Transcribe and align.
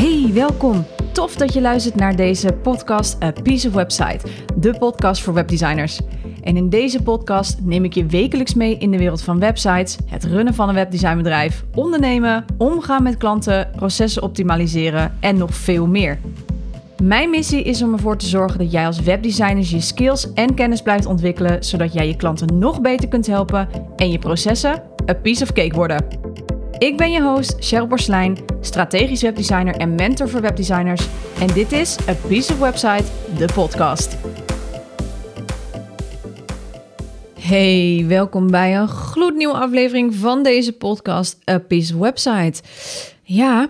Hey, 0.00 0.30
welkom. 0.32 0.84
Tof 1.12 1.36
dat 1.36 1.52
je 1.52 1.60
luistert 1.60 1.94
naar 1.94 2.16
deze 2.16 2.52
podcast 2.52 3.22
A 3.22 3.32
Piece 3.42 3.68
of 3.68 3.74
Website, 3.74 4.26
de 4.56 4.78
podcast 4.78 5.22
voor 5.22 5.34
webdesigners. 5.34 6.00
En 6.42 6.56
in 6.56 6.68
deze 6.68 7.02
podcast 7.02 7.58
neem 7.62 7.84
ik 7.84 7.94
je 7.94 8.06
wekelijks 8.06 8.54
mee 8.54 8.78
in 8.78 8.90
de 8.90 8.98
wereld 8.98 9.22
van 9.22 9.38
websites, 9.38 9.98
het 10.06 10.24
runnen 10.24 10.54
van 10.54 10.68
een 10.68 10.74
webdesignbedrijf, 10.74 11.64
ondernemen, 11.74 12.44
omgaan 12.58 13.02
met 13.02 13.16
klanten, 13.16 13.70
processen 13.76 14.22
optimaliseren 14.22 15.16
en 15.20 15.36
nog 15.36 15.54
veel 15.54 15.86
meer. 15.86 16.18
Mijn 17.02 17.30
missie 17.30 17.62
is 17.62 17.82
om 17.82 17.92
ervoor 17.92 18.16
te 18.16 18.26
zorgen 18.26 18.58
dat 18.58 18.72
jij 18.72 18.86
als 18.86 19.00
webdesigner 19.00 19.64
je 19.68 19.80
skills 19.80 20.32
en 20.32 20.54
kennis 20.54 20.82
blijft 20.82 21.06
ontwikkelen, 21.06 21.64
zodat 21.64 21.92
jij 21.92 22.06
je 22.06 22.16
klanten 22.16 22.58
nog 22.58 22.80
beter 22.80 23.08
kunt 23.08 23.26
helpen 23.26 23.68
en 23.96 24.10
je 24.10 24.18
processen 24.18 24.82
a 25.10 25.14
piece 25.14 25.42
of 25.42 25.52
cake 25.52 25.74
worden. 25.74 26.04
Ik 26.80 26.96
ben 26.96 27.10
je 27.10 27.22
host, 27.22 27.56
Cheryl 27.58 27.86
Borslijn, 27.86 28.38
strategisch 28.60 29.22
webdesigner 29.22 29.76
en 29.76 29.94
mentor 29.94 30.28
voor 30.28 30.40
webdesigners. 30.40 31.06
En 31.40 31.46
dit 31.46 31.72
is 31.72 32.08
A 32.08 32.14
Piece 32.28 32.52
of 32.52 32.58
Website, 32.58 33.04
de 33.38 33.48
podcast. 33.54 34.16
Hey, 37.38 38.04
welkom 38.08 38.50
bij 38.50 38.76
een 38.76 38.88
gloednieuwe 38.88 39.54
aflevering 39.54 40.14
van 40.14 40.42
deze 40.42 40.72
podcast, 40.72 41.50
A 41.50 41.58
Piece 41.58 41.94
of 41.94 42.00
Website. 42.00 42.62
Ja, 43.22 43.68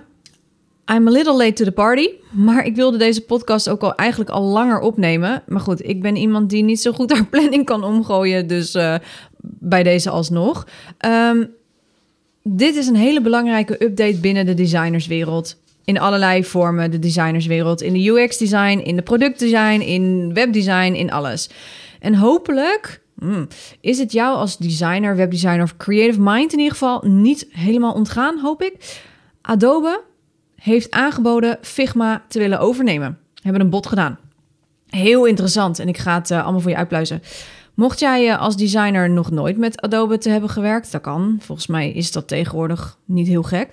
I'm 0.95 1.09
a 1.09 1.11
little 1.11 1.37
late 1.37 1.53
to 1.53 1.65
the 1.65 1.73
party, 1.73 2.09
maar 2.33 2.65
ik 2.65 2.77
wilde 2.77 2.97
deze 2.97 3.25
podcast 3.25 3.69
ook 3.69 3.83
al 3.83 3.95
eigenlijk 3.95 4.31
al 4.31 4.43
langer 4.43 4.81
opnemen. 4.81 5.43
Maar 5.47 5.61
goed, 5.61 5.89
ik 5.89 6.03
ben 6.03 6.17
iemand 6.17 6.51
die 6.51 6.63
niet 6.63 6.81
zo 6.81 6.93
goed 6.93 7.13
haar 7.13 7.27
planning 7.37 7.65
kan 7.65 7.85
omgooien, 7.85 8.47
dus 8.47 8.75
uh, 8.75 8.95
bij 9.43 9.83
deze 9.83 10.11
alsnog. 10.11 10.67
Um, 11.07 11.59
dit 12.43 12.77
is 12.77 12.87
een 12.87 12.97
hele 12.97 13.21
belangrijke 13.21 13.85
update 13.85 14.19
binnen 14.21 14.47
de 14.47 14.55
designerswereld. 14.55 15.57
In 15.85 15.99
allerlei 15.99 16.45
vormen, 16.45 16.91
de 16.91 16.99
designerswereld. 16.99 17.83
In 17.83 17.93
de 17.93 18.09
UX-design, 18.09 18.79
in 18.79 18.97
de 18.97 19.03
productdesign, 19.03 19.81
in 19.81 20.35
webdesign, 20.35 20.93
in 20.93 21.11
alles. 21.11 21.51
En 22.01 22.15
hopelijk 22.15 23.01
hmm, 23.19 23.49
is 23.81 23.99
het 23.99 24.13
jou 24.13 24.37
als 24.37 24.57
designer, 24.57 25.17
webdesigner 25.17 25.63
of 25.63 25.77
creative 25.77 26.21
mind 26.21 26.53
in 26.53 26.59
ieder 26.59 26.73
geval 26.73 27.03
niet 27.07 27.47
helemaal 27.51 27.93
ontgaan, 27.93 28.39
hoop 28.39 28.63
ik. 28.63 29.01
Adobe 29.43 30.03
heeft 30.57 30.91
aangeboden 30.91 31.59
Figma 31.61 32.25
te 32.29 32.39
willen 32.39 32.61
overnemen. 32.61 33.19
Hebben 33.43 33.61
een 33.61 33.71
bod 33.71 33.87
gedaan. 33.87 34.19
Heel 34.87 35.25
interessant 35.25 35.79
en 35.79 35.89
ik 35.89 35.99
ga 35.99 36.19
het 36.19 36.31
uh, 36.31 36.43
allemaal 36.43 36.61
voor 36.61 36.71
je 36.71 36.77
uitpluizen. 36.77 37.23
Mocht 37.81 38.01
jij 38.01 38.37
als 38.37 38.57
designer 38.57 39.11
nog 39.11 39.31
nooit 39.31 39.57
met 39.57 39.81
Adobe 39.81 40.19
te 40.19 40.29
hebben 40.29 40.51
gewerkt, 40.51 40.93
dat 40.93 41.01
kan. 41.01 41.37
Volgens 41.41 41.67
mij 41.67 41.91
is 41.91 42.13
dat 42.13 42.29
tegenwoordig 42.29 42.99
niet 43.05 43.27
heel 43.27 43.43
gek. 43.43 43.69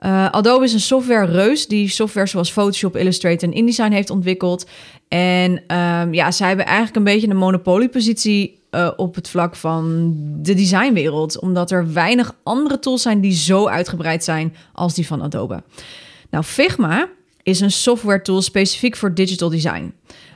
Uh, 0.00 0.30
Adobe 0.30 0.64
is 0.64 0.72
een 0.72 0.80
software 0.80 1.26
reus 1.26 1.66
die 1.66 1.88
software 1.88 2.26
zoals 2.26 2.52
Photoshop, 2.52 2.96
Illustrator 2.96 3.48
en 3.48 3.54
InDesign 3.54 3.90
heeft 3.92 4.10
ontwikkeld. 4.10 4.66
En 5.08 5.50
um, 5.76 6.14
ja, 6.14 6.30
zij 6.30 6.48
hebben 6.48 6.66
eigenlijk 6.66 6.96
een 6.96 7.04
beetje 7.04 7.28
een 7.28 7.36
monopoliepositie 7.36 8.62
uh, 8.70 8.90
op 8.96 9.14
het 9.14 9.28
vlak 9.28 9.56
van 9.56 10.14
de 10.42 10.54
designwereld. 10.54 11.38
Omdat 11.40 11.70
er 11.70 11.92
weinig 11.92 12.34
andere 12.42 12.78
tools 12.78 13.02
zijn 13.02 13.20
die 13.20 13.32
zo 13.32 13.68
uitgebreid 13.68 14.24
zijn 14.24 14.54
als 14.72 14.94
die 14.94 15.06
van 15.06 15.22
Adobe. 15.22 15.62
Nou, 16.30 16.44
Figma 16.44 17.08
is 17.42 17.60
een 17.60 17.72
software 17.72 18.22
tool 18.22 18.42
specifiek 18.42 18.96
voor 18.96 19.14
digital 19.14 19.50
design. 19.50 19.94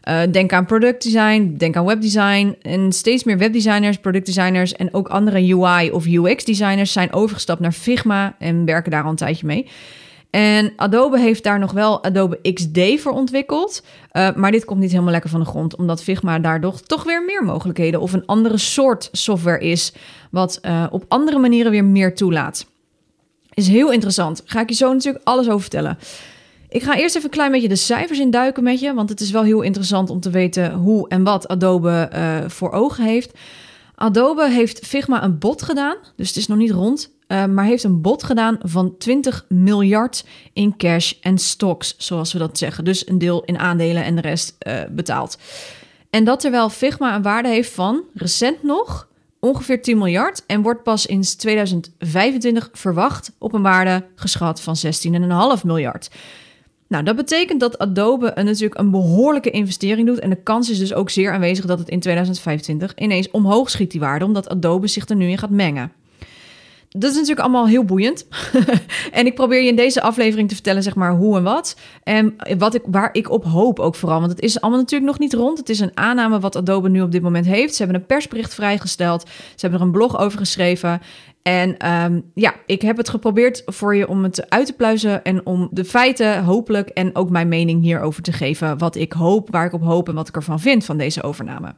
Uh, 0.09 0.21
denk 0.31 0.53
aan 0.53 0.67
productdesign, 0.67 1.55
denk 1.57 1.77
aan 1.77 1.85
webdesign. 1.85 2.57
En 2.63 2.93
steeds 2.93 3.25
meer 3.25 3.39
webdesigners, 3.39 3.99
productdesigners 3.99 4.73
en 4.73 4.95
ook 4.95 5.09
andere 5.09 5.55
UI 5.55 5.91
of 5.91 6.07
UX 6.07 6.45
designers 6.45 6.93
zijn 6.93 7.13
overgestapt 7.13 7.61
naar 7.61 7.73
Figma 7.73 8.37
en 8.39 8.65
werken 8.65 8.91
daar 8.91 9.03
al 9.03 9.11
een 9.11 9.17
tijdje 9.17 9.47
mee. 9.47 9.67
En 10.31 10.73
Adobe 10.77 11.19
heeft 11.19 11.43
daar 11.43 11.59
nog 11.59 11.73
wel 11.73 12.05
Adobe 12.05 12.53
XD 12.53 13.01
voor 13.01 13.13
ontwikkeld. 13.13 13.83
Uh, 14.13 14.35
maar 14.35 14.51
dit 14.51 14.65
komt 14.65 14.81
niet 14.81 14.91
helemaal 14.91 15.13
lekker 15.13 15.31
van 15.31 15.41
de 15.41 15.47
grond, 15.47 15.77
omdat 15.77 16.03
Figma 16.03 16.39
daardoor 16.39 16.81
toch 16.81 17.05
weer 17.05 17.25
meer 17.25 17.45
mogelijkheden 17.45 18.01
of 18.01 18.13
een 18.13 18.27
andere 18.27 18.59
soort 18.59 19.09
software 19.13 19.61
is, 19.61 19.93
wat 20.31 20.59
uh, 20.63 20.87
op 20.91 21.05
andere 21.09 21.39
manieren 21.39 21.71
weer 21.71 21.85
meer 21.85 22.15
toelaat. 22.15 22.67
Is 23.55 23.69
heel 23.69 23.93
interessant. 23.93 24.43
Ga 24.45 24.61
ik 24.61 24.69
je 24.69 24.75
zo 24.75 24.93
natuurlijk 24.93 25.25
alles 25.25 25.49
over 25.49 25.61
vertellen. 25.61 25.99
Ik 26.71 26.83
ga 26.83 26.97
eerst 26.97 27.15
even 27.15 27.29
een 27.29 27.35
klein 27.35 27.53
beetje 27.53 27.69
de 27.69 27.77
cijfers 27.77 28.19
induiken 28.19 28.63
met 28.63 28.81
je, 28.81 28.95
want 28.95 29.09
het 29.09 29.21
is 29.21 29.31
wel 29.31 29.43
heel 29.43 29.61
interessant 29.61 30.11
om 30.11 30.21
te 30.21 30.31
weten 30.31 30.73
hoe 30.73 31.09
en 31.09 31.23
wat 31.23 31.49
Adobe 31.49 32.11
uh, 32.15 32.49
voor 32.49 32.71
ogen 32.71 33.05
heeft. 33.05 33.33
Adobe 33.95 34.51
heeft 34.51 34.87
Figma 34.87 35.23
een 35.23 35.39
bod 35.39 35.63
gedaan, 35.63 35.97
dus 36.17 36.29
het 36.29 36.37
is 36.37 36.47
nog 36.47 36.59
niet 36.59 36.71
rond, 36.71 37.11
uh, 37.29 37.45
maar 37.45 37.65
heeft 37.65 37.85
een 37.85 38.01
bod 38.01 38.23
gedaan 38.23 38.59
van 38.63 38.97
20 38.99 39.45
miljard 39.49 40.25
in 40.53 40.77
cash 40.77 41.13
en 41.21 41.39
stocks, 41.39 41.95
zoals 41.99 42.33
we 42.33 42.39
dat 42.39 42.59
zeggen. 42.59 42.85
Dus 42.85 43.09
een 43.09 43.19
deel 43.19 43.45
in 43.45 43.59
aandelen 43.59 44.05
en 44.05 44.15
de 44.15 44.21
rest 44.21 44.57
uh, 44.67 44.81
betaald. 44.91 45.39
En 46.11 46.25
dat 46.25 46.41
terwijl 46.41 46.71
Figma 46.71 47.15
een 47.15 47.23
waarde 47.23 47.49
heeft 47.49 47.73
van, 47.73 48.03
recent 48.15 48.63
nog, 48.63 49.09
ongeveer 49.41 49.83
10 49.83 49.99
miljard 49.99 50.43
en 50.47 50.63
wordt 50.63 50.83
pas 50.83 51.07
in 51.07 51.23
2025 51.23 52.69
verwacht 52.73 53.33
op 53.39 53.53
een 53.53 53.63
waarde 53.63 54.07
geschat 54.15 54.61
van 54.61 54.77
16,5 55.57 55.65
miljard. 55.65 56.11
Nou, 56.91 57.05
dat 57.05 57.17
betekent 57.17 57.61
dat 57.61 57.79
Adobe 57.79 58.33
een, 58.35 58.45
natuurlijk 58.45 58.81
een 58.81 58.91
behoorlijke 58.91 59.51
investering 59.51 60.07
doet. 60.07 60.19
En 60.19 60.31
de 60.31 60.43
kans 60.43 60.71
is 60.71 60.79
dus 60.79 60.95
ook 60.95 61.11
zeer 61.11 61.33
aanwezig 61.33 61.67
dat 61.67 61.79
het 61.79 61.89
in 61.89 62.01
2025 62.01 62.95
ineens 62.95 63.31
omhoog 63.31 63.71
schiet, 63.71 63.91
die 63.91 64.01
waarde, 64.01 64.25
omdat 64.25 64.49
Adobe 64.49 64.87
zich 64.87 65.09
er 65.09 65.17
nu 65.17 65.29
in 65.29 65.39
gaat 65.39 65.51
mengen. 65.51 65.93
Dat 66.97 67.11
is 67.11 67.17
natuurlijk 67.17 67.41
allemaal 67.41 67.67
heel 67.67 67.85
boeiend. 67.85 68.27
en 69.13 69.27
ik 69.27 69.35
probeer 69.35 69.63
je 69.63 69.69
in 69.69 69.77
deze 69.77 70.03
aflevering 70.03 70.49
te 70.49 70.55
vertellen, 70.55 70.83
zeg 70.83 70.95
maar, 70.95 71.13
hoe 71.13 71.37
en 71.37 71.43
wat. 71.43 71.77
En 72.03 72.37
wat 72.59 72.75
ik, 72.75 72.83
waar 72.87 73.09
ik 73.13 73.31
op 73.31 73.45
hoop 73.45 73.79
ook 73.79 73.95
vooral. 73.95 74.19
Want 74.19 74.31
het 74.31 74.41
is 74.41 74.61
allemaal 74.61 74.81
natuurlijk 74.81 75.11
nog 75.11 75.19
niet 75.19 75.33
rond. 75.33 75.59
Het 75.59 75.69
is 75.69 75.81
een 75.81 75.97
aanname 75.97 76.41
wat 76.41 76.57
Adobe 76.57 76.89
nu 76.89 77.03
op 77.03 77.13
dit 77.13 77.23
moment 77.23 77.47
heeft. 77.47 77.75
Ze 77.75 77.83
hebben 77.83 78.01
een 78.01 78.07
persbericht 78.07 78.55
vrijgesteld. 78.55 79.23
Ze 79.29 79.61
hebben 79.61 79.81
er 79.81 79.87
een 79.87 79.93
blog 79.93 80.19
over 80.19 80.39
geschreven. 80.39 81.01
En 81.43 81.91
um, 82.05 82.31
ja, 82.35 82.55
ik 82.67 82.83
heb 82.83 82.97
het 82.97 83.09
geprobeerd 83.09 83.63
voor 83.67 83.97
je 83.97 84.09
om 84.09 84.23
het 84.23 84.51
uit 84.51 84.67
te 84.67 84.73
pluizen 84.73 85.25
en 85.25 85.47
om 85.47 85.69
de 85.71 85.85
feiten 85.85 86.45
hopelijk 86.45 86.89
en 86.89 87.17
ook 87.17 87.31
mijn 87.31 87.49
mening 87.49 87.83
hierover 87.83 88.23
te 88.23 88.33
geven. 88.33 88.79
Wat 88.79 88.97
ik 88.97 89.13
hoop, 89.13 89.51
waar 89.51 89.67
ik 89.67 89.73
op 89.73 89.83
hoop 89.83 90.09
en 90.09 90.15
wat 90.15 90.29
ik 90.29 90.37
ervan 90.37 90.61
vind 90.61 90.85
van 90.85 90.97
deze 90.97 91.23
overname. 91.23 91.75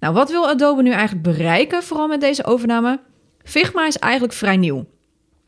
Nou, 0.00 0.14
wat 0.14 0.30
wil 0.30 0.48
Adobe 0.48 0.82
nu 0.82 0.90
eigenlijk 0.90 1.22
bereiken, 1.22 1.82
vooral 1.82 2.08
met 2.08 2.20
deze 2.20 2.44
overname? 2.44 3.00
Figma 3.44 3.86
is 3.86 3.98
eigenlijk 3.98 4.32
vrij 4.32 4.56
nieuw. 4.56 4.86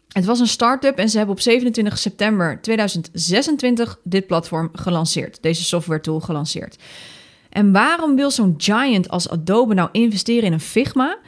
Het 0.09 0.25
was 0.25 0.41
een 0.41 0.47
start-up 0.47 0.99
en 0.99 1.09
ze 1.09 1.17
hebben 1.17 1.35
op 1.35 1.41
27 1.41 1.99
september 1.99 2.59
2026 2.63 3.99
dit 4.03 4.27
platform 4.27 4.71
gelanceerd, 4.73 5.39
deze 5.43 5.65
software 5.65 6.01
tool 6.01 6.21
gelanceerd. 6.21 6.77
En 7.49 7.73
waarom 7.73 8.17
wil 8.17 8.31
zo'n 8.31 8.55
giant 8.57 9.09
als 9.09 9.29
Adobe 9.29 9.75
nou 9.75 9.89
investeren 9.93 10.45
in 10.45 10.53
een 10.53 10.61
Figma? 10.61 11.19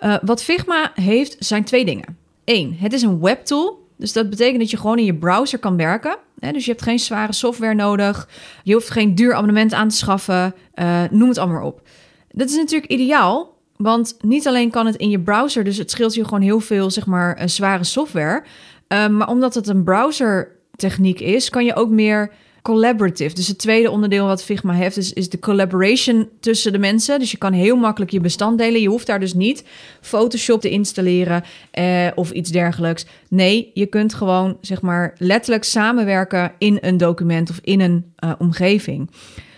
Uh, 0.00 0.16
wat 0.22 0.42
Figma 0.42 0.92
heeft 0.94 1.36
zijn 1.38 1.64
twee 1.64 1.84
dingen. 1.84 2.16
Eén, 2.44 2.76
het 2.78 2.92
is 2.92 3.02
een 3.02 3.20
webtool. 3.20 3.88
Dus 3.96 4.12
dat 4.12 4.30
betekent 4.30 4.58
dat 4.58 4.70
je 4.70 4.76
gewoon 4.76 4.98
in 4.98 5.04
je 5.04 5.14
browser 5.14 5.58
kan 5.58 5.76
werken. 5.76 6.16
Hè? 6.38 6.52
Dus 6.52 6.64
je 6.64 6.70
hebt 6.70 6.82
geen 6.82 6.98
zware 6.98 7.32
software 7.32 7.74
nodig. 7.74 8.28
Je 8.62 8.72
hoeft 8.72 8.90
geen 8.90 9.14
duur 9.14 9.34
abonnement 9.34 9.72
aan 9.72 9.88
te 9.88 9.96
schaffen. 9.96 10.54
Uh, 10.74 11.02
noem 11.10 11.28
het 11.28 11.38
allemaal 11.38 11.66
op. 11.66 11.88
Dat 12.30 12.48
is 12.48 12.56
natuurlijk 12.56 12.92
ideaal. 12.92 13.53
Want 13.84 14.16
niet 14.20 14.46
alleen 14.46 14.70
kan 14.70 14.86
het 14.86 14.96
in 14.96 15.10
je 15.10 15.20
browser, 15.20 15.64
dus 15.64 15.76
het 15.76 15.90
scheelt 15.90 16.14
je 16.14 16.24
gewoon 16.24 16.40
heel 16.40 16.60
veel, 16.60 16.90
zeg 16.90 17.06
maar, 17.06 17.40
uh, 17.40 17.46
zware 17.46 17.84
software. 17.84 18.42
Uh, 18.88 19.08
maar 19.08 19.28
omdat 19.28 19.54
het 19.54 19.68
een 19.68 19.84
browser 19.84 20.50
techniek 20.76 21.20
is, 21.20 21.50
kan 21.50 21.64
je 21.64 21.74
ook 21.74 21.90
meer 21.90 22.30
collaborative. 22.62 23.34
Dus 23.34 23.48
het 23.48 23.58
tweede 23.58 23.90
onderdeel 23.90 24.26
wat 24.26 24.44
Figma 24.44 24.72
heeft, 24.72 24.96
is, 24.96 25.28
de 25.28 25.38
collaboration 25.38 26.28
tussen 26.40 26.72
de 26.72 26.78
mensen. 26.78 27.18
Dus 27.18 27.30
je 27.30 27.36
kan 27.36 27.52
heel 27.52 27.76
makkelijk 27.76 28.12
je 28.12 28.20
bestand 28.20 28.58
delen. 28.58 28.80
Je 28.80 28.88
hoeft 28.88 29.06
daar 29.06 29.20
dus 29.20 29.34
niet 29.34 29.64
Photoshop 30.00 30.60
te 30.60 30.70
installeren 30.70 31.44
eh, 31.70 32.08
of 32.14 32.30
iets 32.30 32.50
dergelijks. 32.50 33.06
Nee, 33.28 33.70
je 33.74 33.86
kunt 33.86 34.14
gewoon 34.14 34.56
zeg 34.60 34.80
maar 34.80 35.14
letterlijk 35.18 35.64
samenwerken 35.64 36.52
in 36.58 36.78
een 36.80 36.96
document 36.96 37.50
of 37.50 37.58
in 37.62 37.80
een 37.80 38.12
uh, 38.24 38.32
omgeving. 38.38 39.10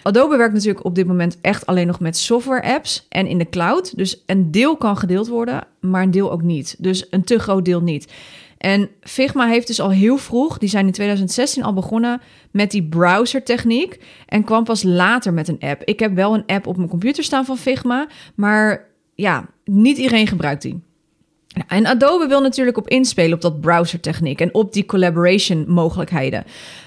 Adobe 0.07 0.37
werkt 0.37 0.55
natuurlijk 0.55 0.85
op 0.85 0.95
dit 0.95 1.07
moment 1.07 1.39
echt 1.41 1.67
alleen 1.67 1.87
nog 1.87 2.01
met 2.01 2.17
software 2.17 2.75
apps 2.75 3.07
en 3.09 3.27
in 3.27 3.39
de 3.39 3.49
cloud. 3.49 3.97
Dus 3.97 4.23
een 4.27 4.51
deel 4.51 4.77
kan 4.77 4.97
gedeeld 4.97 5.29
worden, 5.29 5.67
maar 5.81 6.03
een 6.03 6.11
deel 6.11 6.33
ook 6.33 6.43
niet. 6.43 6.77
Dus 6.79 7.07
een 7.11 7.25
te 7.25 7.39
groot 7.39 7.65
deel 7.65 7.83
niet. 7.83 8.13
En 8.59 8.89
Figma 9.01 9.47
heeft 9.47 9.67
dus 9.67 9.81
al 9.81 9.91
heel 9.91 10.17
vroeg, 10.17 10.59
die 10.59 10.69
zijn 10.69 10.87
in 10.87 10.93
2016 10.93 11.63
al 11.63 11.73
begonnen 11.73 12.21
met 12.51 12.71
die 12.71 12.89
browser 12.89 13.43
techniek 13.43 14.05
en 14.27 14.45
kwam 14.45 14.65
pas 14.65 14.83
later 14.83 15.33
met 15.33 15.49
een 15.49 15.61
app. 15.61 15.83
Ik 15.85 16.01
heb 16.01 16.15
wel 16.15 16.35
een 16.35 16.47
app 16.47 16.67
op 16.67 16.77
mijn 16.77 16.89
computer 16.89 17.25
staan 17.25 17.45
van 17.45 17.59
Figma, 17.59 18.09
maar 18.35 18.89
ja, 19.15 19.49
niet 19.65 19.97
iedereen 19.97 20.27
gebruikt 20.27 20.63
die. 20.63 20.86
En 21.67 21.87
Adobe 21.87 22.27
wil 22.27 22.41
natuurlijk 22.41 22.77
op 22.77 22.89
inspelen 22.89 23.33
op 23.33 23.41
dat 23.41 23.61
browser 23.61 24.01
techniek 24.01 24.41
en 24.41 24.55
op 24.55 24.73
die 24.73 24.87
collaboration 24.87 25.65
mogelijkheden. 25.69 26.45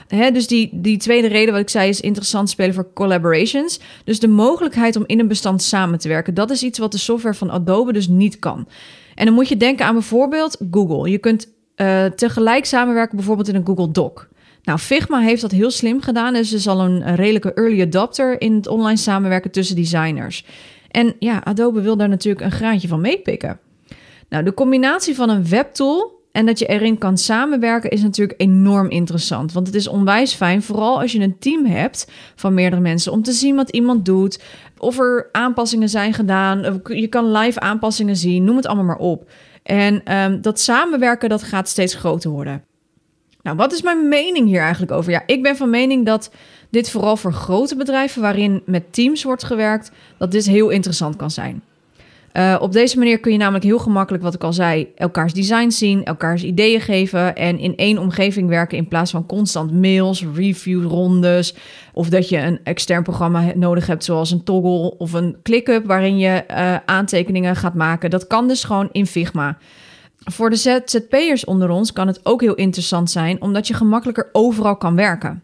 dus 0.07 0.47
die, 0.47 0.69
die 0.73 0.97
tweede 0.97 1.27
reden 1.27 1.53
wat 1.53 1.61
ik 1.61 1.69
zei 1.69 1.89
is 1.89 2.01
interessant 2.01 2.49
spelen 2.49 2.73
voor 2.73 2.93
collaborations. 2.93 3.79
Dus 4.03 4.19
de 4.19 4.27
mogelijkheid 4.27 4.95
om 4.95 5.03
in 5.05 5.19
een 5.19 5.27
bestand 5.27 5.61
samen 5.61 5.99
te 5.99 6.07
werken. 6.07 6.33
Dat 6.33 6.49
is 6.49 6.63
iets 6.63 6.79
wat 6.79 6.91
de 6.91 6.97
software 6.97 7.35
van 7.35 7.49
Adobe 7.49 7.93
dus 7.93 8.07
niet 8.07 8.39
kan. 8.39 8.67
En 9.15 9.25
dan 9.25 9.33
moet 9.33 9.47
je 9.47 9.57
denken 9.57 9.85
aan 9.85 9.93
bijvoorbeeld 9.93 10.57
Google. 10.71 11.09
Je 11.09 11.17
kunt 11.17 11.47
uh, 11.75 12.05
tegelijk 12.05 12.65
samenwerken 12.65 13.15
bijvoorbeeld 13.15 13.47
in 13.47 13.55
een 13.55 13.65
Google 13.65 13.91
Doc. 13.91 14.25
Nou, 14.63 14.79
Figma 14.79 15.19
heeft 15.19 15.41
dat 15.41 15.51
heel 15.51 15.71
slim 15.71 16.01
gedaan. 16.01 16.33
Dus 16.33 16.53
is 16.53 16.67
al 16.67 16.79
een 16.79 17.15
redelijke 17.15 17.53
early 17.53 17.81
adopter 17.81 18.41
in 18.41 18.55
het 18.55 18.67
online 18.67 18.97
samenwerken 18.97 19.51
tussen 19.51 19.75
designers. 19.75 20.45
En 20.91 21.15
ja, 21.19 21.41
Adobe 21.43 21.81
wil 21.81 21.97
daar 21.97 22.09
natuurlijk 22.09 22.45
een 22.45 22.51
graantje 22.51 22.87
van 22.87 23.01
meepikken. 23.01 23.59
Nou, 24.29 24.43
de 24.43 24.53
combinatie 24.53 25.15
van 25.15 25.29
een 25.29 25.49
webtool 25.49 26.19
en 26.31 26.45
dat 26.45 26.59
je 26.59 26.65
erin 26.65 26.97
kan 26.97 27.17
samenwerken 27.17 27.89
is 27.89 28.01
natuurlijk 28.01 28.41
enorm 28.41 28.89
interessant. 28.89 29.51
Want 29.51 29.67
het 29.67 29.75
is 29.75 29.87
onwijs 29.87 30.33
fijn, 30.33 30.63
vooral 30.63 31.01
als 31.01 31.11
je 31.11 31.19
een 31.19 31.39
team 31.39 31.65
hebt 31.65 32.11
van 32.35 32.53
meerdere 32.53 32.81
mensen, 32.81 33.11
om 33.11 33.23
te 33.23 33.31
zien 33.31 33.55
wat 33.55 33.69
iemand 33.69 34.05
doet. 34.05 34.43
Of 34.77 34.99
er 34.99 35.29
aanpassingen 35.31 35.89
zijn 35.89 36.13
gedaan. 36.13 36.81
Je 36.83 37.07
kan 37.07 37.31
live 37.31 37.59
aanpassingen 37.59 38.15
zien, 38.15 38.43
noem 38.43 38.55
het 38.55 38.65
allemaal 38.65 38.85
maar 38.85 38.97
op. 38.97 39.31
En 39.63 40.03
ehm, 40.03 40.41
dat 40.41 40.59
samenwerken, 40.59 41.29
dat 41.29 41.43
gaat 41.43 41.69
steeds 41.69 41.93
groter 41.93 42.29
worden. 42.29 42.63
Nou, 43.41 43.57
wat 43.57 43.73
is 43.73 43.81
mijn 43.81 44.07
mening 44.07 44.47
hier 44.47 44.61
eigenlijk 44.61 44.91
over? 44.91 45.11
Ja, 45.11 45.23
ik 45.25 45.43
ben 45.43 45.55
van 45.55 45.69
mening 45.69 46.05
dat 46.05 46.31
dit 46.69 46.89
vooral 46.89 47.17
voor 47.17 47.33
grote 47.33 47.75
bedrijven 47.75 48.21
waarin 48.21 48.61
met 48.65 48.93
teams 48.93 49.23
wordt 49.23 49.43
gewerkt, 49.43 49.91
dat 50.17 50.31
dit 50.31 50.45
heel 50.45 50.69
interessant 50.69 51.15
kan 51.15 51.31
zijn. 51.31 51.63
Uh, 52.33 52.55
op 52.59 52.71
deze 52.71 52.97
manier 52.97 53.19
kun 53.19 53.31
je 53.31 53.37
namelijk 53.37 53.63
heel 53.63 53.79
gemakkelijk, 53.79 54.23
wat 54.23 54.33
ik 54.33 54.43
al 54.43 54.53
zei, 54.53 54.91
elkaars 54.95 55.33
design 55.33 55.69
zien, 55.69 56.03
elkaars 56.03 56.43
ideeën 56.43 56.81
geven 56.81 57.35
en 57.35 57.59
in 57.59 57.75
één 57.75 57.97
omgeving 57.97 58.49
werken 58.49 58.77
in 58.77 58.87
plaats 58.87 59.11
van 59.11 59.25
constant 59.25 59.71
mails, 59.71 60.25
review-rondes 60.35 61.55
of 61.93 62.09
dat 62.09 62.29
je 62.29 62.37
een 62.37 62.59
extern 62.63 63.03
programma 63.03 63.51
nodig 63.55 63.87
hebt 63.87 64.03
zoals 64.03 64.31
een 64.31 64.43
toggle 64.43 64.97
of 64.97 65.13
een 65.13 65.35
ClickUp 65.43 65.85
waarin 65.85 66.17
je 66.17 66.43
uh, 66.51 66.75
aantekeningen 66.85 67.55
gaat 67.55 67.73
maken. 67.73 68.09
Dat 68.09 68.27
kan 68.27 68.47
dus 68.47 68.63
gewoon 68.63 68.89
in 68.91 69.05
Figma. 69.05 69.57
Voor 70.17 70.49
de 70.49 70.55
ZZP'ers 70.55 71.45
onder 71.45 71.69
ons 71.69 71.93
kan 71.93 72.07
het 72.07 72.19
ook 72.23 72.41
heel 72.41 72.55
interessant 72.55 73.11
zijn 73.11 73.41
omdat 73.41 73.67
je 73.67 73.73
gemakkelijker 73.73 74.29
overal 74.31 74.75
kan 74.75 74.95
werken. 74.95 75.43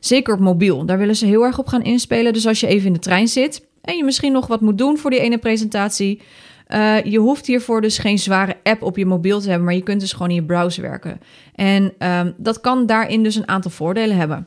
Zeker 0.00 0.34
op 0.34 0.40
mobiel, 0.40 0.84
daar 0.84 0.98
willen 0.98 1.16
ze 1.16 1.26
heel 1.26 1.44
erg 1.44 1.58
op 1.58 1.66
gaan 1.66 1.82
inspelen. 1.82 2.32
Dus 2.32 2.46
als 2.46 2.60
je 2.60 2.66
even 2.66 2.86
in 2.86 2.92
de 2.92 2.98
trein 2.98 3.28
zit 3.28 3.68
en 3.82 3.96
je 3.96 4.04
misschien 4.04 4.32
nog 4.32 4.46
wat 4.46 4.60
moet 4.60 4.78
doen 4.78 4.98
voor 4.98 5.10
die 5.10 5.20
ene 5.20 5.38
presentatie. 5.38 6.20
Uh, 6.68 7.04
je 7.04 7.18
hoeft 7.18 7.46
hiervoor 7.46 7.80
dus 7.80 7.98
geen 7.98 8.18
zware 8.18 8.56
app 8.62 8.82
op 8.82 8.96
je 8.96 9.06
mobiel 9.06 9.40
te 9.40 9.48
hebben, 9.48 9.64
maar 9.64 9.74
je 9.74 9.82
kunt 9.82 10.00
dus 10.00 10.12
gewoon 10.12 10.28
in 10.28 10.34
je 10.34 10.44
browser 10.44 10.82
werken. 10.82 11.20
En 11.54 11.92
um, 11.98 12.34
dat 12.36 12.60
kan 12.60 12.86
daarin 12.86 13.22
dus 13.22 13.34
een 13.34 13.48
aantal 13.48 13.70
voordelen 13.70 14.16
hebben. 14.16 14.46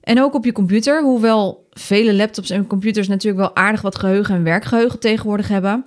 En 0.00 0.22
ook 0.22 0.34
op 0.34 0.44
je 0.44 0.52
computer, 0.52 1.02
hoewel 1.02 1.66
vele 1.70 2.14
laptops 2.14 2.50
en 2.50 2.66
computers 2.66 3.08
natuurlijk 3.08 3.42
wel 3.42 3.56
aardig 3.56 3.80
wat 3.80 3.98
geheugen 3.98 4.34
en 4.34 4.42
werkgeheugen 4.42 5.00
tegenwoordig 5.00 5.48
hebben, 5.48 5.84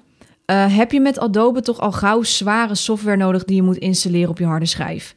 uh, 0.51 0.77
heb 0.77 0.91
je 0.91 0.99
met 0.99 1.19
Adobe 1.19 1.61
toch 1.61 1.79
al 1.79 1.91
gauw 1.91 2.23
zware 2.23 2.75
software 2.75 3.17
nodig 3.17 3.43
die 3.43 3.55
je 3.55 3.61
moet 3.61 3.77
installeren 3.77 4.29
op 4.29 4.37
je 4.37 4.45
harde 4.45 4.65
schijf. 4.65 5.15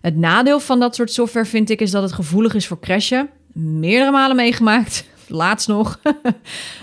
Het 0.00 0.16
nadeel 0.16 0.60
van 0.60 0.80
dat 0.80 0.94
soort 0.94 1.12
software 1.12 1.46
vind 1.46 1.70
ik 1.70 1.80
is 1.80 1.90
dat 1.90 2.02
het 2.02 2.12
gevoelig 2.12 2.54
is 2.54 2.66
voor 2.66 2.80
crashen. 2.80 3.28
Meerdere 3.52 4.10
malen 4.10 4.36
meegemaakt 4.36 5.04
laatst 5.32 5.68
nog, 5.68 6.00
uh, 6.04 6.12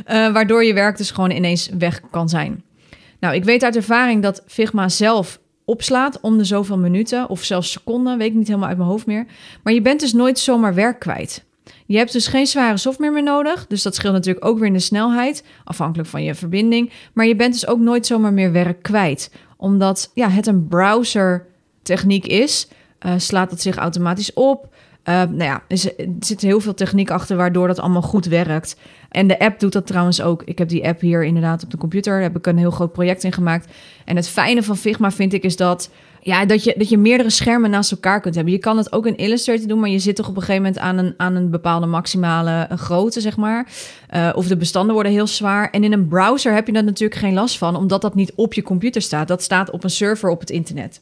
waardoor 0.33 0.63
je 0.63 0.73
werk 0.73 0.97
dus 0.97 1.11
gewoon 1.11 1.31
ineens 1.31 1.69
weg 1.77 2.01
kan 2.11 2.29
zijn. 2.29 2.63
Nou, 3.19 3.35
ik 3.35 3.43
weet 3.43 3.63
uit 3.63 3.75
ervaring 3.75 4.23
dat 4.23 4.43
Figma 4.47 4.89
zelf 4.89 5.39
opslaat 5.65 6.19
om 6.19 6.37
de 6.37 6.43
zoveel 6.43 6.77
minuten 6.77 7.29
of 7.29 7.43
zelfs 7.43 7.71
seconden, 7.71 8.17
weet 8.17 8.29
ik 8.29 8.33
niet 8.33 8.47
helemaal 8.47 8.67
uit 8.67 8.77
mijn 8.77 8.89
hoofd 8.89 9.05
meer. 9.05 9.25
Maar 9.63 9.73
je 9.73 9.81
bent 9.81 9.99
dus 9.99 10.13
nooit 10.13 10.39
zomaar 10.39 10.73
werk 10.73 10.99
kwijt. 10.99 11.47
Je 11.85 11.97
hebt 11.97 12.11
dus 12.11 12.27
geen 12.27 12.47
zware 12.47 12.77
software 12.77 13.11
meer 13.11 13.23
nodig, 13.23 13.67
dus 13.67 13.81
dat 13.81 13.95
scheelt 13.95 14.13
natuurlijk 14.13 14.45
ook 14.45 14.57
weer 14.57 14.67
in 14.67 14.73
de 14.73 14.79
snelheid, 14.79 15.43
afhankelijk 15.63 16.09
van 16.09 16.23
je 16.23 16.35
verbinding. 16.35 16.91
Maar 17.13 17.25
je 17.25 17.35
bent 17.35 17.53
dus 17.53 17.67
ook 17.67 17.79
nooit 17.79 18.05
zomaar 18.05 18.33
meer 18.33 18.51
werk 18.51 18.81
kwijt, 18.81 19.31
omdat 19.57 20.11
ja, 20.13 20.29
het 20.29 20.47
een 20.47 20.67
browser 20.67 21.47
techniek 21.81 22.25
is. 22.27 22.67
Uh, 23.05 23.13
slaat 23.17 23.51
het 23.51 23.61
zich 23.61 23.75
automatisch 23.75 24.33
op. 24.33 24.73
Uh, 25.09 25.15
nou 25.15 25.43
ja, 25.43 25.61
er 25.67 25.77
zit 26.19 26.41
heel 26.41 26.59
veel 26.59 26.73
techniek 26.73 27.11
achter 27.11 27.37
waardoor 27.37 27.67
dat 27.67 27.79
allemaal 27.79 28.01
goed 28.01 28.25
werkt. 28.25 28.75
En 29.09 29.27
de 29.27 29.39
app 29.39 29.59
doet 29.59 29.73
dat 29.73 29.87
trouwens 29.87 30.21
ook. 30.21 30.43
Ik 30.43 30.57
heb 30.57 30.69
die 30.69 30.87
app 30.87 31.01
hier 31.01 31.23
inderdaad 31.23 31.63
op 31.63 31.71
de 31.71 31.77
computer. 31.77 32.13
Daar 32.13 32.21
heb 32.21 32.37
ik 32.37 32.47
een 32.47 32.57
heel 32.57 32.71
groot 32.71 32.91
project 32.91 33.23
in 33.23 33.31
gemaakt. 33.31 33.71
En 34.05 34.15
het 34.15 34.29
fijne 34.29 34.63
van 34.63 34.77
Figma 34.77 35.11
vind 35.11 35.33
ik 35.33 35.43
is 35.43 35.55
dat, 35.55 35.89
ja, 36.21 36.45
dat, 36.45 36.63
je, 36.63 36.73
dat 36.77 36.89
je 36.89 36.97
meerdere 36.97 37.29
schermen 37.29 37.69
naast 37.69 37.91
elkaar 37.91 38.21
kunt 38.21 38.35
hebben. 38.35 38.53
Je 38.53 38.59
kan 38.59 38.77
het 38.77 38.91
ook 38.91 39.05
in 39.05 39.17
Illustrator 39.17 39.67
doen, 39.67 39.79
maar 39.79 39.89
je 39.89 39.99
zit 39.99 40.15
toch 40.15 40.27
op 40.27 40.35
een 40.35 40.41
gegeven 40.41 40.61
moment 40.61 40.81
aan 40.81 40.97
een, 40.97 41.13
aan 41.17 41.35
een 41.35 41.49
bepaalde 41.49 41.85
maximale 41.85 42.67
eh, 42.69 42.77
grootte, 42.77 43.21
zeg 43.21 43.37
maar. 43.37 43.67
Uh, 44.15 44.29
of 44.35 44.47
de 44.47 44.57
bestanden 44.57 44.93
worden 44.93 45.11
heel 45.11 45.27
zwaar. 45.27 45.69
En 45.69 45.83
in 45.83 45.93
een 45.93 46.07
browser 46.07 46.53
heb 46.53 46.67
je 46.67 46.73
daar 46.73 46.83
natuurlijk 46.83 47.19
geen 47.19 47.33
last 47.33 47.57
van, 47.57 47.75
omdat 47.75 48.01
dat 48.01 48.15
niet 48.15 48.33
op 48.35 48.53
je 48.53 48.63
computer 48.63 49.01
staat. 49.01 49.27
Dat 49.27 49.43
staat 49.43 49.69
op 49.69 49.83
een 49.83 49.89
server 49.89 50.29
op 50.29 50.39
het 50.39 50.49
internet. 50.49 51.01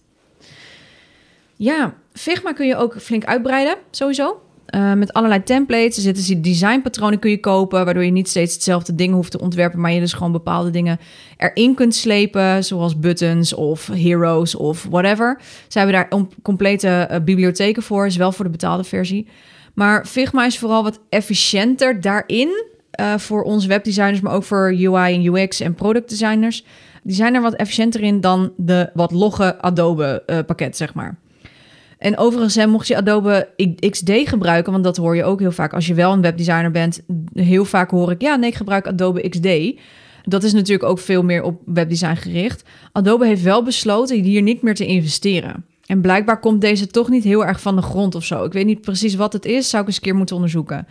Ja, 1.57 1.93
Figma 2.13 2.53
kun 2.53 2.67
je 2.67 2.75
ook 2.75 3.01
flink 3.01 3.25
uitbreiden, 3.25 3.75
sowieso. 3.91 4.41
Uh, 4.75 4.93
met 4.93 5.13
allerlei 5.13 5.43
templates. 5.43 6.05
Er 6.05 6.15
zitten 6.15 6.41
designpatronen 6.41 7.19
kun 7.19 7.29
je 7.29 7.39
kopen, 7.39 7.85
waardoor 7.85 8.03
je 8.03 8.11
niet 8.11 8.29
steeds 8.29 8.53
hetzelfde 8.53 8.95
ding 8.95 9.13
hoeft 9.13 9.31
te 9.31 9.39
ontwerpen, 9.39 9.79
maar 9.79 9.91
je 9.91 9.99
dus 9.99 10.13
gewoon 10.13 10.31
bepaalde 10.31 10.69
dingen 10.69 10.99
erin 11.37 11.75
kunt 11.75 11.95
slepen, 11.95 12.63
zoals 12.63 12.99
buttons 12.99 13.53
of 13.53 13.87
heroes 13.87 14.55
of 14.55 14.83
whatever. 14.89 15.39
Ze 15.67 15.77
hebben 15.77 15.95
daar 15.95 16.25
complete 16.41 17.07
uh, 17.11 17.17
bibliotheken 17.23 17.83
voor, 17.83 18.05
is 18.05 18.15
wel 18.15 18.31
voor 18.31 18.45
de 18.45 18.51
betaalde 18.51 18.83
versie. 18.83 19.27
Maar 19.73 20.05
Figma 20.05 20.45
is 20.45 20.59
vooral 20.59 20.83
wat 20.83 20.99
efficiënter 21.09 22.01
daarin 22.01 22.65
uh, 22.99 23.17
voor 23.17 23.43
onze 23.43 23.67
webdesigners, 23.67 24.21
maar 24.21 24.33
ook 24.33 24.43
voor 24.43 24.67
UI 24.67 25.13
en 25.13 25.25
UX 25.25 25.59
en 25.59 25.75
productdesigners. 25.75 26.65
Die 27.03 27.15
zijn 27.15 27.35
er 27.35 27.41
wat 27.41 27.55
efficiënter 27.55 28.01
in 28.01 28.21
dan 28.21 28.53
de 28.57 28.89
wat 28.93 29.11
logge 29.11 29.61
Adobe 29.61 30.23
pakket, 30.45 30.77
zeg 30.77 30.93
maar. 30.93 31.17
En 31.97 32.17
overigens, 32.17 32.65
mocht 32.65 32.87
je 32.87 32.97
Adobe 32.97 33.49
XD 33.89 34.11
gebruiken, 34.23 34.71
want 34.71 34.83
dat 34.83 34.97
hoor 34.97 35.15
je 35.15 35.23
ook 35.23 35.39
heel 35.39 35.51
vaak 35.51 35.73
als 35.73 35.87
je 35.87 35.93
wel 35.93 36.13
een 36.13 36.21
webdesigner 36.21 36.71
bent, 36.71 37.01
heel 37.33 37.65
vaak 37.65 37.91
hoor 37.91 38.11
ik, 38.11 38.21
ja, 38.21 38.35
nee, 38.35 38.49
ik 38.49 38.55
gebruik 38.55 38.87
Adobe 38.87 39.29
XD. 39.29 39.79
Dat 40.23 40.43
is 40.43 40.53
natuurlijk 40.53 40.89
ook 40.89 40.99
veel 40.99 41.23
meer 41.23 41.41
op 41.43 41.61
webdesign 41.65 42.15
gericht. 42.15 42.63
Adobe 42.91 43.25
heeft 43.25 43.41
wel 43.41 43.63
besloten 43.63 44.21
hier 44.21 44.41
niet 44.41 44.61
meer 44.61 44.75
te 44.75 44.85
investeren. 44.85 45.65
En 45.85 46.01
blijkbaar 46.01 46.39
komt 46.39 46.61
deze 46.61 46.87
toch 46.87 47.09
niet 47.09 47.23
heel 47.23 47.45
erg 47.45 47.61
van 47.61 47.75
de 47.75 47.81
grond 47.81 48.15
of 48.15 48.23
zo. 48.23 48.43
Ik 48.43 48.53
weet 48.53 48.65
niet 48.65 48.81
precies 48.81 49.15
wat 49.15 49.33
het 49.33 49.45
is, 49.45 49.69
zou 49.69 49.81
ik 49.81 49.87
eens 49.87 49.97
een 49.97 50.03
keer 50.03 50.15
moeten 50.15 50.35
onderzoeken. 50.35 50.87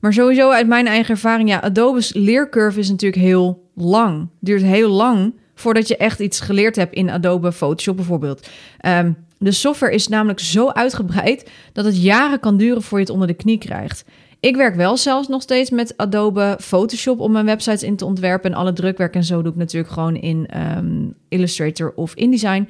Maar 0.00 0.12
sowieso 0.12 0.50
uit 0.50 0.66
mijn 0.66 0.86
eigen 0.86 1.14
ervaring, 1.14 1.48
ja, 1.48 1.60
Adobe's 1.60 2.12
leercurve 2.12 2.78
is 2.78 2.90
natuurlijk 2.90 3.22
heel 3.22 3.62
lang. 3.74 4.28
Duurt 4.40 4.62
heel 4.62 4.90
lang 4.90 5.34
voordat 5.54 5.88
je 5.88 5.96
echt 5.96 6.20
iets 6.20 6.40
geleerd 6.40 6.76
hebt 6.76 6.94
in 6.94 7.10
Adobe 7.10 7.52
Photoshop 7.52 7.96
bijvoorbeeld. 7.96 8.48
Um, 8.86 9.16
de 9.38 9.52
software 9.52 9.94
is 9.94 10.08
namelijk 10.08 10.40
zo 10.40 10.68
uitgebreid 10.68 11.50
dat 11.72 11.84
het 11.84 12.02
jaren 12.02 12.40
kan 12.40 12.56
duren 12.56 12.82
voor 12.82 12.98
je 12.98 13.04
het 13.04 13.12
onder 13.12 13.28
de 13.28 13.34
knie 13.34 13.58
krijgt. 13.58 14.04
Ik 14.40 14.56
werk 14.56 14.74
wel 14.74 14.96
zelfs 14.96 15.28
nog 15.28 15.42
steeds 15.42 15.70
met 15.70 15.96
Adobe 15.96 16.56
Photoshop 16.60 17.20
om 17.20 17.32
mijn 17.32 17.44
websites 17.44 17.82
in 17.82 17.96
te 17.96 18.04
ontwerpen. 18.04 18.50
En 18.50 18.56
alle 18.56 18.72
drukwerk 18.72 19.14
en 19.14 19.24
zo 19.24 19.42
doe 19.42 19.52
ik 19.52 19.58
natuurlijk 19.58 19.92
gewoon 19.92 20.16
in 20.16 20.48
um, 20.76 21.14
Illustrator 21.28 21.92
of 21.96 22.14
InDesign. 22.14 22.68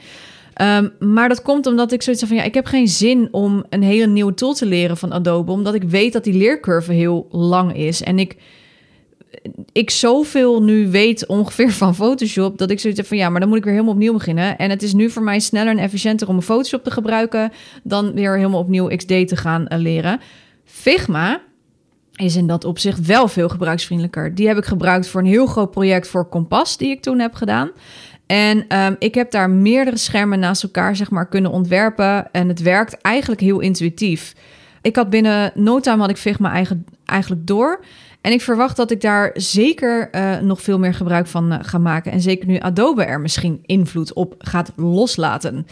Um, 0.62 0.92
maar 0.98 1.28
dat 1.28 1.42
komt 1.42 1.66
omdat 1.66 1.92
ik 1.92 2.02
zoiets 2.02 2.24
van 2.24 2.36
ja, 2.36 2.42
ik 2.42 2.54
heb 2.54 2.66
geen 2.66 2.88
zin 2.88 3.28
om 3.30 3.64
een 3.68 3.82
hele 3.82 4.06
nieuwe 4.06 4.34
tool 4.34 4.54
te 4.54 4.66
leren 4.66 4.96
van 4.96 5.12
Adobe, 5.12 5.52
omdat 5.52 5.74
ik 5.74 5.82
weet 5.82 6.12
dat 6.12 6.24
die 6.24 6.34
leercurve 6.34 6.92
heel 6.92 7.28
lang 7.30 7.76
is 7.76 8.02
en 8.02 8.18
ik 8.18 8.36
ik 9.72 9.90
zoveel 9.90 10.62
nu 10.62 10.90
weet 10.90 11.26
ongeveer 11.26 11.72
van 11.72 11.94
Photoshop 11.94 12.58
dat 12.58 12.70
ik 12.70 12.80
zoiets 12.80 12.98
heb 12.98 13.08
van 13.08 13.16
ja, 13.16 13.28
maar 13.28 13.40
dan 13.40 13.48
moet 13.48 13.58
ik 13.58 13.64
weer 13.64 13.72
helemaal 13.72 13.94
opnieuw 13.94 14.12
beginnen. 14.12 14.58
En 14.58 14.70
het 14.70 14.82
is 14.82 14.92
nu 14.92 15.10
voor 15.10 15.22
mij 15.22 15.40
sneller 15.40 15.72
en 15.72 15.78
efficiënter 15.78 16.28
om 16.28 16.36
een 16.36 16.42
Photoshop 16.42 16.84
te 16.84 16.90
gebruiken 16.90 17.52
dan 17.82 18.12
weer 18.12 18.36
helemaal 18.36 18.60
opnieuw 18.60 18.96
XD 18.96 19.08
te 19.08 19.36
gaan 19.36 19.66
uh, 19.68 19.78
leren. 19.78 20.20
Figma 20.64 21.40
is 22.14 22.36
in 22.36 22.46
dat 22.46 22.64
opzicht 22.64 23.06
wel 23.06 23.28
veel 23.28 23.48
gebruiksvriendelijker. 23.48 24.34
Die 24.34 24.46
heb 24.46 24.56
ik 24.56 24.64
gebruikt 24.64 25.08
voor 25.08 25.20
een 25.20 25.26
heel 25.26 25.46
groot 25.46 25.70
project 25.70 26.08
voor 26.08 26.28
Kompas 26.28 26.76
die 26.76 26.90
ik 26.90 27.02
toen 27.02 27.18
heb 27.18 27.34
gedaan. 27.34 27.70
En 28.26 28.78
um, 28.78 28.96
ik 28.98 29.14
heb 29.14 29.30
daar 29.30 29.50
meerdere 29.50 29.96
schermen 29.96 30.38
naast 30.38 30.62
elkaar 30.62 30.96
zeg 30.96 31.10
maar 31.10 31.28
kunnen 31.28 31.50
ontwerpen 31.50 32.32
en 32.32 32.48
het 32.48 32.62
werkt 32.62 33.00
eigenlijk 33.00 33.40
heel 33.40 33.60
intuïtief. 33.60 34.34
Ik 34.82 34.96
had 34.96 35.10
binnen 35.10 35.52
no 35.54 35.80
time 35.80 36.00
had 36.00 36.10
ik 36.10 36.16
Figma 36.16 36.52
eigen, 36.52 36.86
eigenlijk 37.04 37.46
door. 37.46 37.84
En 38.20 38.32
ik 38.32 38.40
verwacht 38.40 38.76
dat 38.76 38.90
ik 38.90 39.00
daar 39.00 39.30
zeker 39.34 40.08
uh, 40.12 40.38
nog 40.38 40.62
veel 40.62 40.78
meer 40.78 40.94
gebruik 40.94 41.26
van 41.26 41.52
uh, 41.52 41.58
ga 41.62 41.78
maken. 41.78 42.12
En 42.12 42.20
zeker 42.20 42.46
nu 42.46 42.58
Adobe 42.58 43.04
er 43.04 43.20
misschien 43.20 43.62
invloed 43.66 44.12
op 44.12 44.34
gaat 44.38 44.72
loslaten. 44.76 45.66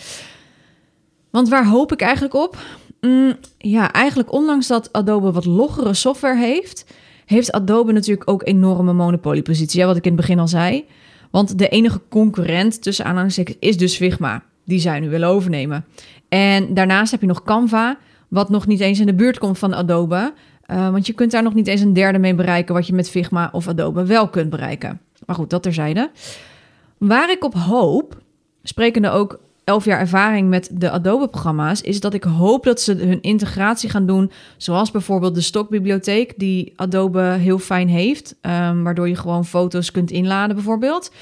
Want 1.31 1.49
waar 1.49 1.67
hoop 1.67 1.93
ik 1.93 2.01
eigenlijk 2.01 2.35
op? 2.35 2.57
Mm, 3.01 3.37
ja, 3.59 3.93
eigenlijk 3.93 4.33
ondanks 4.33 4.67
dat 4.67 4.93
Adobe 4.93 5.33
wat 5.33 5.45
loggere 5.45 5.95
software 5.95 6.39
heeft, 6.39 6.87
heeft 7.27 7.53
Adobe 7.53 7.93
natuurlijk 7.93 8.31
ook 8.31 8.47
enorme 8.47 8.93
monopoliepositie. 8.93 9.81
Ja, 9.81 9.87
wat 9.87 9.97
ik 9.97 10.05
in 10.05 10.13
het 10.13 10.21
begin 10.21 10.39
al 10.39 10.49
zei. 10.49 10.85
Want 11.31 11.59
de 11.59 11.69
enige 11.69 12.01
concurrent 12.09 12.83
tussen 12.83 13.05
aanhalingstekens 13.05 13.57
is 13.61 13.77
dus 13.77 13.97
Figma. 13.97 14.43
Die 14.65 14.79
zij 14.79 15.01
nu 15.01 15.09
willen 15.09 15.29
overnemen. 15.29 15.85
En 16.29 16.75
daarnaast 16.75 17.11
heb 17.11 17.21
je 17.21 17.27
nog 17.27 17.43
Canva, 17.43 17.99
wat 18.29 18.51
nog 18.51 18.67
niet 18.67 18.81
eens 18.81 19.01
in 19.01 19.07
de 19.07 19.15
buurt 19.15 19.39
komt 19.39 19.59
van 19.59 19.75
Adobe. 19.75 20.33
Uh, 20.71 20.91
want 20.91 21.07
je 21.07 21.13
kunt 21.13 21.31
daar 21.31 21.43
nog 21.43 21.55
niet 21.55 21.67
eens 21.67 21.81
een 21.81 21.93
derde 21.93 22.19
mee 22.19 22.35
bereiken 22.35 22.75
wat 22.75 22.87
je 22.87 22.95
met 22.95 23.11
Figma 23.11 23.49
of 23.53 23.69
Adobe 23.69 24.07
wel 24.07 24.29
kunt 24.29 24.51
bereiken. 24.51 25.01
Maar 25.27 25.37
goed, 25.37 25.51
dat 25.51 25.63
terzijde. 25.63 26.11
Waar 26.99 27.31
ik 27.31 27.45
op 27.45 27.55
hoop, 27.55 28.21
sprekende 28.63 29.11
ook 29.11 29.41
elf 29.65 29.85
jaar 29.85 30.01
ervaring 30.01 30.49
met 30.49 30.69
de 30.73 30.91
Adobe-programma's, 30.91 31.81
is 31.81 32.01
dat 32.01 32.15
ik 32.15 32.25
hoop 32.25 32.65
dat 32.65 32.81
ze 32.81 32.95
hun 32.95 33.23
integratie 33.23 33.91
gaan 33.91 34.07
doen, 34.07 34.31
zoals 34.57 34.91
bijvoorbeeld 34.91 35.35
de 35.35 35.41
stokbibliotheek, 35.41 36.39
die 36.39 36.73
Adobe 36.77 37.21
heel 37.21 37.59
fijn 37.59 37.89
heeft, 37.89 38.35
um, 38.43 38.83
waardoor 38.83 39.09
je 39.09 39.17
gewoon 39.17 39.45
foto's 39.45 39.91
kunt 39.91 40.11
inladen, 40.11 40.55
bijvoorbeeld. 40.55 41.13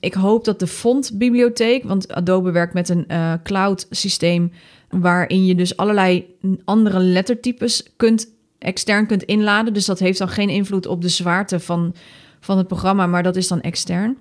Ik 0.00 0.14
hoop 0.14 0.44
dat 0.44 0.58
de 0.58 0.66
fontbibliotheek, 0.66 1.84
want 1.84 2.12
Adobe 2.12 2.50
werkt 2.50 2.74
met 2.74 2.88
een 2.88 3.04
uh, 3.08 3.32
cloud 3.42 3.86
systeem 3.90 4.52
waarin 4.88 5.46
je 5.46 5.54
dus 5.54 5.76
allerlei 5.76 6.26
andere 6.64 6.98
lettertypes 6.98 7.92
kunt 7.96 8.28
extern 8.64 9.06
kunt 9.06 9.22
inladen. 9.22 9.72
Dus 9.72 9.84
dat 9.84 9.98
heeft 9.98 10.18
dan 10.18 10.28
geen 10.28 10.48
invloed 10.48 10.86
op 10.86 11.02
de 11.02 11.08
zwaarte 11.08 11.60
van, 11.60 11.94
van 12.40 12.58
het 12.58 12.66
programma, 12.66 13.06
maar 13.06 13.22
dat 13.22 13.36
is 13.36 13.48
dan 13.48 13.60
extern. 13.60 14.16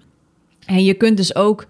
En 0.65 0.83
je 0.83 0.93
kunt 0.93 1.17
dus 1.17 1.35
ook 1.35 1.67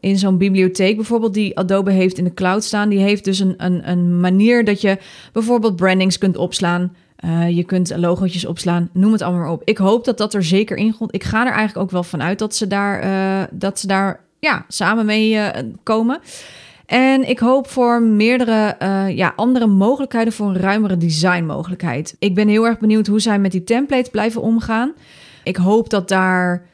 in 0.00 0.18
zo'n 0.18 0.38
bibliotheek 0.38 0.96
bijvoorbeeld 0.96 1.34
die 1.34 1.58
Adobe 1.58 1.90
heeft 1.90 2.18
in 2.18 2.24
de 2.24 2.34
cloud 2.34 2.64
staan, 2.64 2.88
die 2.88 2.98
heeft 2.98 3.24
dus 3.24 3.38
een, 3.38 3.54
een, 3.56 3.90
een 3.90 4.20
manier 4.20 4.64
dat 4.64 4.80
je 4.80 4.98
bijvoorbeeld 5.32 5.76
brandings 5.76 6.18
kunt 6.18 6.36
opslaan. 6.36 6.94
Uh, 7.24 7.50
je 7.50 7.64
kunt 7.64 7.96
logootjes 7.96 8.44
opslaan, 8.44 8.90
noem 8.92 9.12
het 9.12 9.22
allemaal 9.22 9.40
maar 9.40 9.52
op. 9.52 9.62
Ik 9.64 9.78
hoop 9.78 10.04
dat 10.04 10.18
dat 10.18 10.34
er 10.34 10.44
zeker 10.44 10.76
in 10.76 10.96
komt. 10.96 11.14
Ik 11.14 11.24
ga 11.24 11.40
er 11.40 11.52
eigenlijk 11.52 11.76
ook 11.76 11.90
wel 11.90 12.02
vanuit 12.02 12.38
dat 12.38 12.54
ze 12.54 12.66
daar, 12.66 13.04
uh, 13.04 13.46
dat 13.50 13.78
ze 13.78 13.86
daar 13.86 14.20
ja, 14.38 14.64
samen 14.68 15.06
mee 15.06 15.32
uh, 15.32 15.48
komen. 15.82 16.20
En 16.90 17.28
ik 17.28 17.38
hoop 17.38 17.68
voor 17.68 18.02
meerdere 18.02 18.76
ja, 19.14 19.32
andere 19.36 19.66
mogelijkheden 19.66 20.32
voor 20.32 20.48
een 20.48 20.56
ruimere 20.56 20.96
designmogelijkheid. 20.96 22.16
Ik 22.18 22.34
ben 22.34 22.48
heel 22.48 22.66
erg 22.66 22.78
benieuwd 22.78 23.06
hoe 23.06 23.20
zij 23.20 23.38
met 23.38 23.52
die 23.52 23.64
templates 23.64 24.08
blijven 24.08 24.42
omgaan. 24.42 24.92
Ik 25.44 25.56
hoop 25.56 25.90
dat 25.90 26.08
daar 26.08 26.68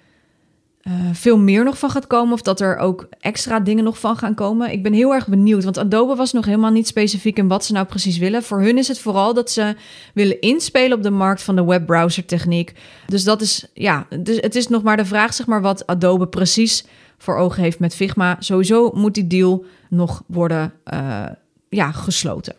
uh, 0.82 0.92
veel 1.12 1.38
meer 1.38 1.64
nog 1.64 1.78
van 1.78 1.90
gaat 1.90 2.06
komen. 2.06 2.32
Of 2.32 2.42
dat 2.42 2.61
er 2.61 2.76
ook 2.76 3.08
extra 3.20 3.61
dingen 3.61 3.85
nog 3.85 3.99
van 3.99 4.16
gaan 4.16 4.35
komen. 4.35 4.73
Ik 4.73 4.82
ben 4.82 4.92
heel 4.92 5.14
erg 5.14 5.28
benieuwd. 5.28 5.64
Want 5.64 5.78
Adobe 5.78 6.14
was 6.14 6.32
nog 6.32 6.44
helemaal 6.44 6.70
niet 6.70 6.87
specifiek 6.87 7.38
in 7.38 7.49
wat 7.49 7.64
ze 7.64 7.73
nou 7.73 7.87
precies 7.87 8.18
willen. 8.18 8.42
Voor 8.42 8.61
hun 8.61 8.78
is 8.78 8.88
het 8.88 8.99
vooral 8.99 9.35
dat 9.35 9.50
ze 9.50 9.75
willen 10.14 10.40
inspelen 10.40 10.96
op 10.96 11.02
de 11.02 11.11
markt 11.11 11.42
van 11.42 11.56
de 11.56 11.64
webbrowser 11.64 12.25
techniek. 12.25 12.73
Dus 13.06 13.25
dat 13.25 13.40
is, 13.40 13.66
ja, 13.75 14.06
dus 14.20 14.37
het 14.40 14.54
is 14.54 14.68
nog 14.68 14.82
maar 14.82 14.96
de 14.96 15.04
vraag, 15.04 15.35
zeg 15.35 15.46
maar, 15.46 15.62
wat 15.62 15.87
Adobe 15.87 16.26
precies 16.26 16.85
voor 17.18 17.37
ogen 17.37 17.62
heeft 17.62 17.78
met 17.78 17.94
Figma. 17.94 18.37
Sowieso 18.38 18.90
moet 18.94 19.14
die 19.14 19.26
deal 19.26 19.64
nog 19.88 20.23
worden 20.26 20.73
uh, 20.92 21.26
ja, 21.68 21.92
gesloten. 21.92 22.54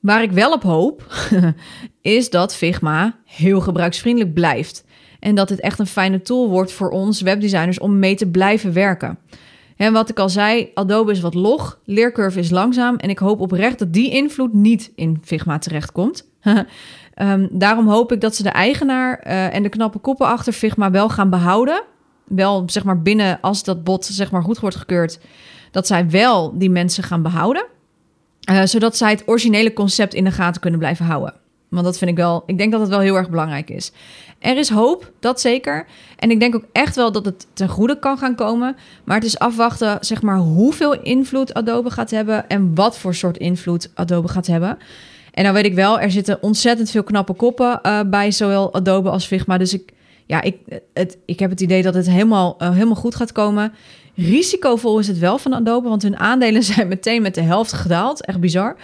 Waar 0.00 0.22
ik 0.22 0.32
wel 0.32 0.52
op 0.52 0.62
hoop, 0.62 1.14
is 2.00 2.30
dat 2.30 2.54
Figma 2.54 3.16
heel 3.24 3.60
gebruiksvriendelijk 3.60 4.34
blijft. 4.34 4.84
En 5.20 5.34
dat 5.34 5.48
het 5.48 5.60
echt 5.60 5.78
een 5.78 5.86
fijne 5.86 6.22
tool 6.22 6.48
wordt 6.48 6.72
voor 6.72 6.90
ons 6.90 7.20
webdesigners 7.20 7.78
om 7.78 7.98
mee 7.98 8.14
te 8.14 8.26
blijven 8.26 8.72
werken. 8.72 9.18
En 9.76 9.92
wat 9.92 10.08
ik 10.08 10.18
al 10.18 10.28
zei, 10.28 10.70
Adobe 10.74 11.12
is 11.12 11.20
wat 11.20 11.34
log, 11.34 11.80
leercurve 11.84 12.38
is 12.38 12.50
langzaam 12.50 12.96
en 12.96 13.10
ik 13.10 13.18
hoop 13.18 13.40
oprecht 13.40 13.78
dat 13.78 13.92
die 13.92 14.10
invloed 14.10 14.52
niet 14.52 14.92
in 14.94 15.18
Figma 15.24 15.58
terechtkomt. 15.58 16.28
um, 17.16 17.48
daarom 17.58 17.88
hoop 17.88 18.12
ik 18.12 18.20
dat 18.20 18.34
ze 18.34 18.42
de 18.42 18.48
eigenaar 18.48 19.26
uh, 19.26 19.54
en 19.54 19.62
de 19.62 19.68
knappe 19.68 19.98
koppen 19.98 20.26
achter 20.26 20.52
Figma 20.52 20.90
wel 20.90 21.08
gaan 21.08 21.30
behouden. 21.30 21.82
Wel 22.26 22.62
zeg 22.66 22.84
maar 22.84 23.02
binnen 23.02 23.40
als 23.40 23.62
dat 23.64 23.84
bot 23.84 24.04
zeg 24.04 24.30
maar 24.30 24.42
goed 24.42 24.58
wordt 24.58 24.76
gekeurd, 24.76 25.18
dat 25.70 25.86
zij 25.86 26.10
wel 26.10 26.58
die 26.58 26.70
mensen 26.70 27.02
gaan 27.02 27.22
behouden. 27.22 27.66
Uh, 28.50 28.62
zodat 28.64 28.96
zij 28.96 29.10
het 29.10 29.22
originele 29.26 29.72
concept 29.72 30.14
in 30.14 30.24
de 30.24 30.30
gaten 30.30 30.60
kunnen 30.60 30.78
blijven 30.78 31.04
houden. 31.04 31.34
Want 31.68 31.84
dat 31.84 31.98
vind 31.98 32.10
ik 32.10 32.16
wel, 32.16 32.42
ik 32.46 32.58
denk 32.58 32.72
dat 32.72 32.80
het 32.80 32.90
wel 32.90 33.00
heel 33.00 33.16
erg 33.16 33.30
belangrijk 33.30 33.70
is. 33.70 33.92
Er 34.38 34.56
is 34.56 34.68
hoop, 34.68 35.12
dat 35.20 35.40
zeker. 35.40 35.86
En 36.16 36.30
ik 36.30 36.40
denk 36.40 36.54
ook 36.54 36.64
echt 36.72 36.96
wel 36.96 37.12
dat 37.12 37.24
het 37.24 37.46
ten 37.52 37.68
goede 37.68 37.98
kan 37.98 38.18
gaan 38.18 38.34
komen. 38.34 38.76
Maar 39.04 39.16
het 39.16 39.24
is 39.24 39.38
afwachten, 39.38 39.98
zeg 40.00 40.22
maar, 40.22 40.36
hoeveel 40.36 41.02
invloed 41.02 41.54
Adobe 41.54 41.90
gaat 41.90 42.10
hebben 42.10 42.48
en 42.48 42.74
wat 42.74 42.98
voor 42.98 43.14
soort 43.14 43.36
invloed 43.36 43.90
Adobe 43.94 44.28
gaat 44.28 44.46
hebben. 44.46 44.78
En 45.32 45.44
dan 45.44 45.52
weet 45.52 45.64
ik 45.64 45.74
wel, 45.74 46.00
er 46.00 46.10
zitten 46.10 46.42
ontzettend 46.42 46.90
veel 46.90 47.02
knappe 47.02 47.32
koppen 47.32 47.80
uh, 47.82 48.00
bij 48.06 48.30
zowel 48.30 48.74
Adobe 48.74 49.10
als 49.10 49.26
Figma. 49.26 49.58
Dus 49.58 49.74
ik, 49.74 49.92
ja, 50.26 50.42
ik, 50.42 50.56
het, 50.92 51.18
ik 51.24 51.38
heb 51.38 51.50
het 51.50 51.60
idee 51.60 51.82
dat 51.82 51.94
het 51.94 52.10
helemaal, 52.10 52.56
uh, 52.62 52.70
helemaal 52.70 52.94
goed 52.94 53.14
gaat 53.14 53.32
komen. 53.32 53.72
Risicovol 54.14 54.98
is 54.98 55.08
het 55.08 55.18
wel 55.18 55.38
van 55.38 55.52
Adobe, 55.52 55.88
want 55.88 56.02
hun 56.02 56.16
aandelen 56.16 56.62
zijn 56.74 56.88
meteen 56.88 57.22
met 57.22 57.34
de 57.34 57.40
helft 57.40 57.72
gedaald. 57.72 58.24
Echt 58.24 58.40
bizar. 58.40 58.76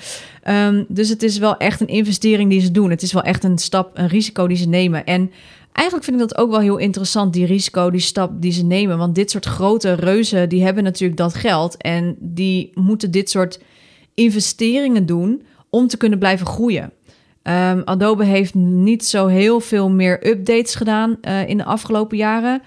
Um, 0.49 0.85
dus 0.89 1.09
het 1.09 1.23
is 1.23 1.39
wel 1.39 1.57
echt 1.57 1.81
een 1.81 1.87
investering 1.87 2.51
die 2.51 2.61
ze 2.61 2.71
doen. 2.71 2.91
Het 2.91 3.03
is 3.03 3.13
wel 3.13 3.23
echt 3.23 3.45
een 3.45 3.59
stap, 3.59 3.91
een 3.99 4.09
risico 4.09 4.47
die 4.47 4.57
ze 4.57 4.69
nemen. 4.69 5.05
En 5.05 5.31
eigenlijk 5.73 6.07
vind 6.07 6.21
ik 6.21 6.29
dat 6.29 6.39
ook 6.39 6.51
wel 6.51 6.61
heel 6.61 6.77
interessant, 6.77 7.33
die 7.33 7.47
risico, 7.47 7.91
die 7.91 8.01
stap 8.01 8.43
die 8.43 8.53
ze 8.53 8.65
nemen. 8.65 8.99
Want 8.99 9.15
dit 9.15 9.31
soort 9.31 9.45
grote 9.45 9.93
reuzen, 9.93 10.49
die 10.49 10.65
hebben 10.65 10.85
natuurlijk 10.85 11.19
dat 11.19 11.35
geld. 11.35 11.77
En 11.77 12.17
die 12.19 12.71
moeten 12.75 13.11
dit 13.11 13.31
soort 13.31 13.61
investeringen 14.15 15.07
doen 15.07 15.43
om 15.71 15.87
te 15.87 15.97
kunnen 15.97 16.19
blijven 16.19 16.47
groeien. 16.47 16.93
Um, 17.45 17.83
Adobe 17.85 18.25
heeft 18.25 18.55
niet 18.55 19.05
zo 19.05 19.27
heel 19.27 19.61
veel 19.61 19.91
meer 19.91 20.27
updates 20.27 20.75
gedaan 20.75 21.17
uh, 21.23 21.49
in 21.49 21.57
de 21.57 21.65
afgelopen 21.65 22.17
jaren. 22.17 22.63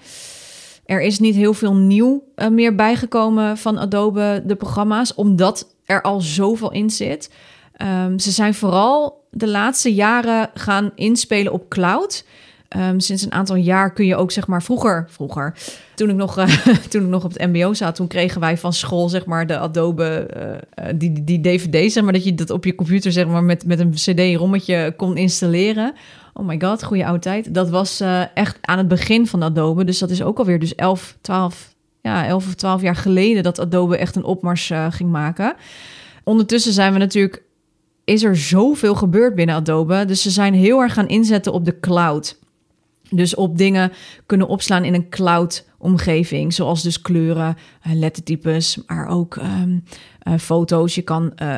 Er 0.84 1.02
is 1.02 1.18
niet 1.18 1.34
heel 1.34 1.54
veel 1.54 1.74
nieuw 1.74 2.24
uh, 2.36 2.48
meer 2.48 2.74
bijgekomen 2.74 3.58
van 3.58 3.78
Adobe, 3.78 4.42
de 4.46 4.56
programma's, 4.56 5.14
omdat 5.14 5.74
er 5.84 6.02
al 6.02 6.20
zoveel 6.20 6.72
in 6.72 6.90
zit. 6.90 7.30
Um, 7.82 8.18
ze 8.18 8.30
zijn 8.30 8.54
vooral 8.54 9.24
de 9.30 9.48
laatste 9.48 9.94
jaren 9.94 10.50
gaan 10.54 10.90
inspelen 10.94 11.52
op 11.52 11.68
cloud. 11.68 12.24
Um, 12.68 13.00
sinds 13.00 13.22
een 13.22 13.32
aantal 13.32 13.56
jaar 13.56 13.92
kun 13.92 14.06
je 14.06 14.16
ook, 14.16 14.30
zeg 14.30 14.46
maar, 14.46 14.62
vroeger, 14.62 15.06
vroeger, 15.08 15.54
toen 15.94 16.10
ik 16.10 16.16
nog, 16.16 16.38
uh, 16.38 16.66
toen 16.90 17.02
ik 17.02 17.08
nog 17.08 17.24
op 17.24 17.32
het 17.32 17.52
MBO 17.52 17.74
zat, 17.74 17.94
toen 17.94 18.06
kregen 18.06 18.40
wij 18.40 18.58
van 18.58 18.72
school, 18.72 19.08
zeg 19.08 19.26
maar, 19.26 19.46
de 19.46 19.58
Adobe, 19.58 20.30
uh, 20.36 20.88
die, 20.94 21.12
die, 21.12 21.24
die 21.24 21.40
DVD, 21.40 21.92
zeg 21.92 22.04
maar, 22.04 22.12
dat 22.12 22.24
je 22.24 22.34
dat 22.34 22.50
op 22.50 22.64
je 22.64 22.74
computer, 22.74 23.12
zeg 23.12 23.26
maar, 23.26 23.44
met, 23.44 23.66
met 23.66 23.78
een 23.78 23.90
CD-rommetje 23.90 24.94
kon 24.96 25.16
installeren. 25.16 25.94
Oh 26.32 26.46
my 26.46 26.60
god, 26.60 26.84
goede 26.84 27.06
oude 27.06 27.18
tijd. 27.18 27.54
Dat 27.54 27.70
was 27.70 28.02
echt 28.34 28.58
aan 28.60 28.78
het 28.78 28.88
begin 28.88 29.26
van 29.26 29.42
Adobe. 29.42 29.84
Dus 29.84 29.98
dat 29.98 30.10
is 30.10 30.22
ook 30.22 30.38
alweer 30.38 30.58
dus 30.58 30.74
11, 30.74 31.16
12, 31.20 31.74
ja, 32.02 32.26
11 32.26 32.46
of 32.46 32.54
12 32.54 32.82
jaar 32.82 32.96
geleden 32.96 33.42
dat 33.42 33.58
Adobe 33.58 33.96
echt 33.96 34.16
een 34.16 34.24
opmars 34.24 34.72
ging 34.90 35.10
maken. 35.10 35.54
Ondertussen 36.24 36.72
zijn 36.72 36.92
we 36.92 36.98
natuurlijk, 36.98 37.42
is 38.04 38.22
er 38.22 38.36
zoveel 38.36 38.94
gebeurd 38.94 39.34
binnen 39.34 39.54
Adobe. 39.54 40.04
Dus 40.04 40.22
ze 40.22 40.30
zijn 40.30 40.54
heel 40.54 40.80
erg 40.80 40.92
gaan 40.92 41.08
inzetten 41.08 41.52
op 41.52 41.64
de 41.64 41.80
cloud. 41.80 42.38
Dus 43.10 43.34
op 43.34 43.58
dingen 43.58 43.92
kunnen 44.26 44.48
opslaan 44.48 44.84
in 44.84 44.94
een 44.94 45.08
cloud 45.08 45.64
omgeving, 45.78 46.54
zoals 46.54 46.82
dus 46.82 47.00
kleuren, 47.00 47.56
uh, 47.86 47.92
lettertypes, 47.92 48.78
maar 48.86 49.08
ook 49.08 49.36
um, 49.36 49.84
uh, 50.28 50.34
foto's. 50.38 50.94
Je 50.94 51.02
kan 51.02 51.32
uh, 51.42 51.56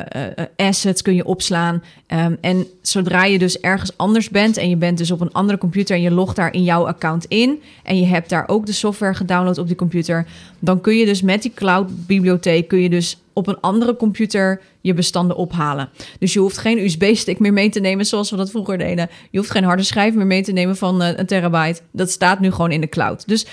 assets 0.55 1.01
kun 1.01 1.15
je 1.15 1.25
opslaan. 1.25 1.83
Um, 2.07 2.37
en 2.41 2.67
zodra 2.81 3.25
je 3.25 3.39
dus 3.39 3.59
ergens 3.59 3.97
anders 3.97 4.29
bent 4.29 4.57
en 4.57 4.69
je 4.69 4.75
bent 4.75 4.97
dus 4.97 5.11
op 5.11 5.21
een 5.21 5.31
andere 5.31 5.57
computer 5.57 5.95
en 5.95 6.01
je 6.01 6.11
logt 6.11 6.35
daar 6.35 6.53
in 6.53 6.63
jouw 6.63 6.87
account 6.87 7.25
in 7.25 7.61
en 7.83 7.99
je 7.99 8.05
hebt 8.05 8.29
daar 8.29 8.47
ook 8.47 8.65
de 8.65 8.71
software 8.71 9.13
gedownload 9.13 9.57
op 9.57 9.67
die 9.67 9.75
computer, 9.75 10.25
dan 10.59 10.81
kun 10.81 10.97
je 10.97 11.05
dus 11.05 11.21
met 11.21 11.41
die 11.41 11.53
cloud 11.55 12.07
bibliotheek 12.07 12.67
kun 12.67 12.79
je 12.79 12.89
dus 12.89 13.17
op 13.39 13.47
een 13.47 13.59
andere 13.59 13.95
computer 13.95 14.61
je 14.81 14.93
bestanden 14.93 15.35
ophalen. 15.35 15.89
Dus 16.19 16.33
je 16.33 16.39
hoeft 16.39 16.57
geen 16.57 16.77
USB-stick 16.77 17.39
meer 17.39 17.53
mee 17.53 17.69
te 17.69 17.79
nemen 17.79 18.05
zoals 18.05 18.29
we 18.29 18.37
dat 18.37 18.51
vroeger 18.51 18.77
deden. 18.77 19.09
Je 19.31 19.37
hoeft 19.37 19.51
geen 19.51 19.63
harde 19.63 19.83
schijf 19.83 20.13
meer 20.13 20.25
mee 20.25 20.43
te 20.43 20.51
nemen 20.51 20.77
van 20.77 21.01
een 21.01 21.25
terabyte. 21.25 21.81
Dat 21.91 22.09
staat 22.09 22.39
nu 22.39 22.51
gewoon 22.51 22.71
in 22.71 22.81
de 22.81 22.89
cloud. 22.89 23.27
Dus 23.27 23.45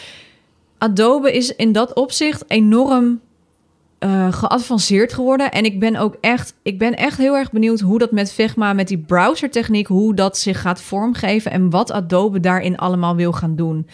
Adobe 0.79 1.33
is 1.33 1.57
in 1.57 1.73
dat 1.73 1.95
opzicht 1.95 2.45
enorm 2.47 3.21
uh, 4.01 4.33
geavanceerd 4.33 5.13
geworden. 5.13 5.53
En 5.53 5.65
ik 5.65 5.81
ben 5.81 5.97
ook 5.97 6.17
echt, 6.21 6.55
ik 6.63 6.79
ben 6.79 6.97
echt 6.97 7.19
heel 7.19 7.37
erg 7.37 7.51
benieuwd 7.51 7.81
hoe 7.81 7.99
dat 7.99 8.11
met 8.11 8.33
Figma, 8.33 8.73
met 8.73 8.89
die 8.89 8.99
browsertechniek, 8.99 9.87
hoe 9.87 10.15
dat 10.15 10.39
zich 10.39 10.61
gaat 10.61 10.81
vormgeven 10.81 11.51
en 11.51 11.71
wat 11.71 11.93
Adobe 11.93 12.41
daarin 12.41 12.77
allemaal 12.77 13.17
wil 13.17 13.33
gaan 13.33 13.57
doen. 13.57 13.87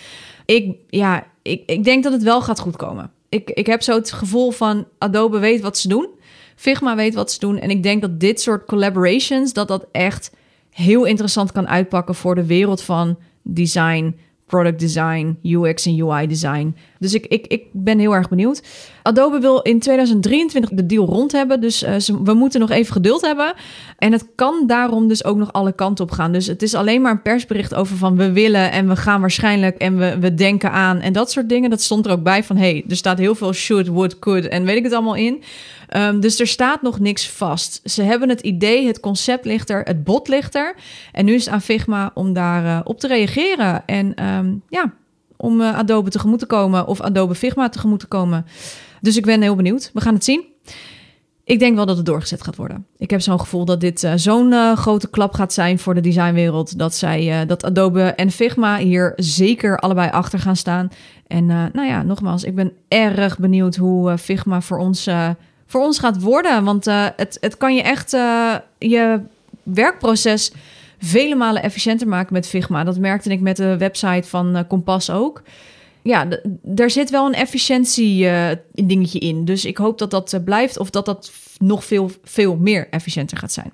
Ik, 0.45 0.77
ja, 0.89 1.27
ik, 1.43 1.63
ik 1.67 1.85
denk 1.85 2.03
dat 2.03 2.13
het 2.13 2.23
wel 2.23 2.43
gaat 2.43 2.61
goed 2.61 2.77
komen. 2.77 3.11
Ik, 3.33 3.51
ik 3.51 3.67
heb 3.67 3.83
zo 3.83 3.95
het 3.95 4.13
gevoel 4.13 4.51
van 4.51 4.87
Adobe 4.99 5.39
weet 5.39 5.61
wat 5.61 5.79
ze 5.79 5.89
doen. 5.89 6.09
Figma 6.57 6.97
weet 6.97 7.15
wat 7.15 7.33
ze 7.33 7.39
doen. 7.39 7.59
En 7.59 7.71
ik 7.71 7.83
denk 7.83 8.01
dat 8.01 8.21
dit 8.21 8.41
soort 8.41 8.65
collaborations, 8.65 9.53
dat 9.53 9.69
dat 9.69 9.87
echt 9.93 10.33
heel 10.71 11.05
interessant 11.05 11.53
kan 11.53 11.69
uitpakken 11.69 12.15
voor 12.15 12.35
de 12.35 12.47
wereld 12.47 12.83
van 12.83 13.19
design, 13.43 14.17
product 14.47 14.79
design, 14.79 15.39
UX 15.43 15.87
en 15.87 16.01
UI 16.01 16.27
design. 16.27 16.77
Dus 17.03 17.15
ik, 17.15 17.27
ik, 17.27 17.47
ik 17.47 17.65
ben 17.73 17.99
heel 17.99 18.15
erg 18.15 18.29
benieuwd. 18.29 18.63
Adobe 19.03 19.39
wil 19.39 19.61
in 19.61 19.79
2023 19.79 20.71
de 20.71 20.87
deal 20.87 21.07
rond 21.07 21.33
hebben, 21.33 21.61
dus 21.61 21.83
uh, 21.83 21.97
we 22.23 22.35
moeten 22.35 22.61
nog 22.61 22.71
even 22.71 22.93
geduld 22.93 23.21
hebben. 23.21 23.55
En 23.99 24.13
het 24.13 24.27
kan 24.35 24.65
daarom 24.67 25.09
dus 25.09 25.25
ook 25.25 25.37
nog 25.37 25.53
alle 25.53 25.73
kanten 25.73 26.05
op 26.05 26.11
gaan. 26.11 26.33
Dus 26.33 26.47
het 26.47 26.63
is 26.63 26.75
alleen 26.75 27.03
maar 27.03 27.13
een 27.13 27.23
persbericht 27.23 27.75
over 27.75 27.97
van 27.97 28.17
we 28.17 28.33
willen 28.33 28.73
en 28.73 28.89
we 28.89 28.97
gaan 28.97 29.21
waarschijnlijk 29.21 29.77
en 29.77 29.99
we, 29.99 30.19
we 30.19 30.35
denken 30.35 30.73
aan 30.73 31.01
en 31.01 31.13
dat 31.13 31.31
soort 31.31 31.49
dingen. 31.49 31.71
Dat 31.71 31.83
stond 31.83 32.07
er 32.07 32.13
ook 32.13 32.23
bij 32.23 32.45
van 32.45 32.57
hey, 32.57 32.85
er 32.89 32.97
staat 32.97 33.19
heel 33.19 33.35
veel 33.35 33.53
should, 33.53 33.87
would, 33.87 34.19
could 34.19 34.49
en 34.49 34.65
weet 34.65 34.77
ik 34.77 34.85
het 34.85 34.93
allemaal 34.93 35.17
in. 35.17 35.43
Um, 35.97 36.21
dus 36.21 36.41
er 36.41 36.47
staat 36.47 36.83
nog 36.83 36.99
niks 36.99 37.29
vast. 37.29 37.81
Ze 37.85 38.03
hebben 38.03 38.29
het 38.29 38.41
idee, 38.41 38.87
het 38.87 39.01
concept 39.01 39.45
ligt 39.45 39.71
er, 39.71 39.83
het 39.83 40.05
bot 40.05 40.29
ligt 40.29 40.55
er. 40.55 40.75
En 41.13 41.25
nu 41.25 41.35
is 41.35 41.45
het 41.45 41.55
aan 41.55 41.63
Figma 41.63 42.11
om 42.15 42.33
daar 42.33 42.65
uh, 42.65 42.81
op 42.85 43.01
te 43.01 43.07
reageren. 43.07 43.83
En 43.87 44.25
um, 44.25 44.63
ja, 44.69 44.93
om 45.43 45.61
uh, 45.61 45.79
Adobe 45.79 46.11
tegemoet 46.11 46.39
te 46.39 46.47
komen 46.47 46.87
of 46.87 47.01
Adobe 47.01 47.35
Figma 47.35 47.69
tegemoet 47.69 48.01
te 48.01 48.07
komen. 48.07 48.47
Dus 49.01 49.17
ik 49.17 49.25
ben 49.25 49.43
heel 49.43 49.55
benieuwd. 49.55 49.91
We 49.93 50.01
gaan 50.01 50.15
het 50.15 50.25
zien. 50.25 50.45
Ik 51.45 51.59
denk 51.59 51.77
wel 51.77 51.87
dat 51.87 51.97
het 51.97 52.07
doorgezet 52.07 52.43
gaat 52.43 52.57
worden. 52.57 52.87
Ik 52.97 53.11
heb 53.11 53.21
zo'n 53.21 53.41
gevoel 53.41 53.65
dat 53.65 53.81
dit 53.81 54.03
uh, 54.03 54.13
zo'n 54.17 54.53
uh, 54.53 54.77
grote 54.77 55.11
klap 55.11 55.35
gaat 55.35 55.53
zijn 55.53 55.79
voor 55.79 55.95
de 55.95 56.01
designwereld. 56.01 56.79
Dat, 56.79 56.95
zij, 56.95 57.47
dat 57.47 57.65
Adobe 57.65 58.03
en 58.03 58.31
Figma 58.31 58.79
hier 58.79 59.13
zeker 59.17 59.79
allebei 59.79 60.11
achter 60.11 60.39
gaan 60.39 60.57
staan. 60.57 60.89
En 61.27 61.47
nou 61.47 61.85
ja, 61.87 62.03
nogmaals, 62.03 62.45
ik 62.45 62.55
ben 62.55 62.73
erg 62.89 63.39
benieuwd 63.39 63.77
hoe 63.77 64.19
Figma 64.19 64.61
voor 64.61 64.79
ons, 64.79 65.09
voor 65.67 65.81
ons 65.81 65.99
gaat 65.99 66.21
worden. 66.21 66.65
Want 66.65 66.85
het, 67.17 67.37
het 67.41 67.57
kan 67.57 67.75
je 67.75 67.83
echt 67.83 68.11
je 68.79 69.21
werkproces 69.63 70.53
vele 71.03 71.35
malen 71.35 71.63
efficiënter 71.63 72.09
maken 72.09 72.33
met 72.33 72.47
Figma. 72.47 72.85
Dat 72.85 72.99
merkte 72.99 73.31
ik 73.31 73.41
met 73.41 73.57
de 73.57 73.77
website 73.77 74.29
van 74.29 74.65
Kompas 74.69 75.11
ook 75.11 75.43
ja, 76.03 76.29
er 76.75 76.91
zit 76.91 77.11
wel 77.11 77.27
een 77.27 77.35
efficiëntie 77.35 78.25
uh, 78.25 78.51
dingetje 78.73 79.19
in. 79.19 79.45
Dus 79.45 79.65
ik 79.65 79.77
hoop 79.77 79.99
dat 79.99 80.11
dat 80.11 80.33
uh, 80.33 80.41
blijft 80.45 80.79
of 80.79 80.91
dat 80.91 81.05
dat 81.05 81.33
nog 81.59 81.85
veel, 81.85 82.11
veel 82.25 82.57
meer 82.57 82.89
efficiënter 82.91 83.37
gaat 83.37 83.53
zijn. 83.53 83.73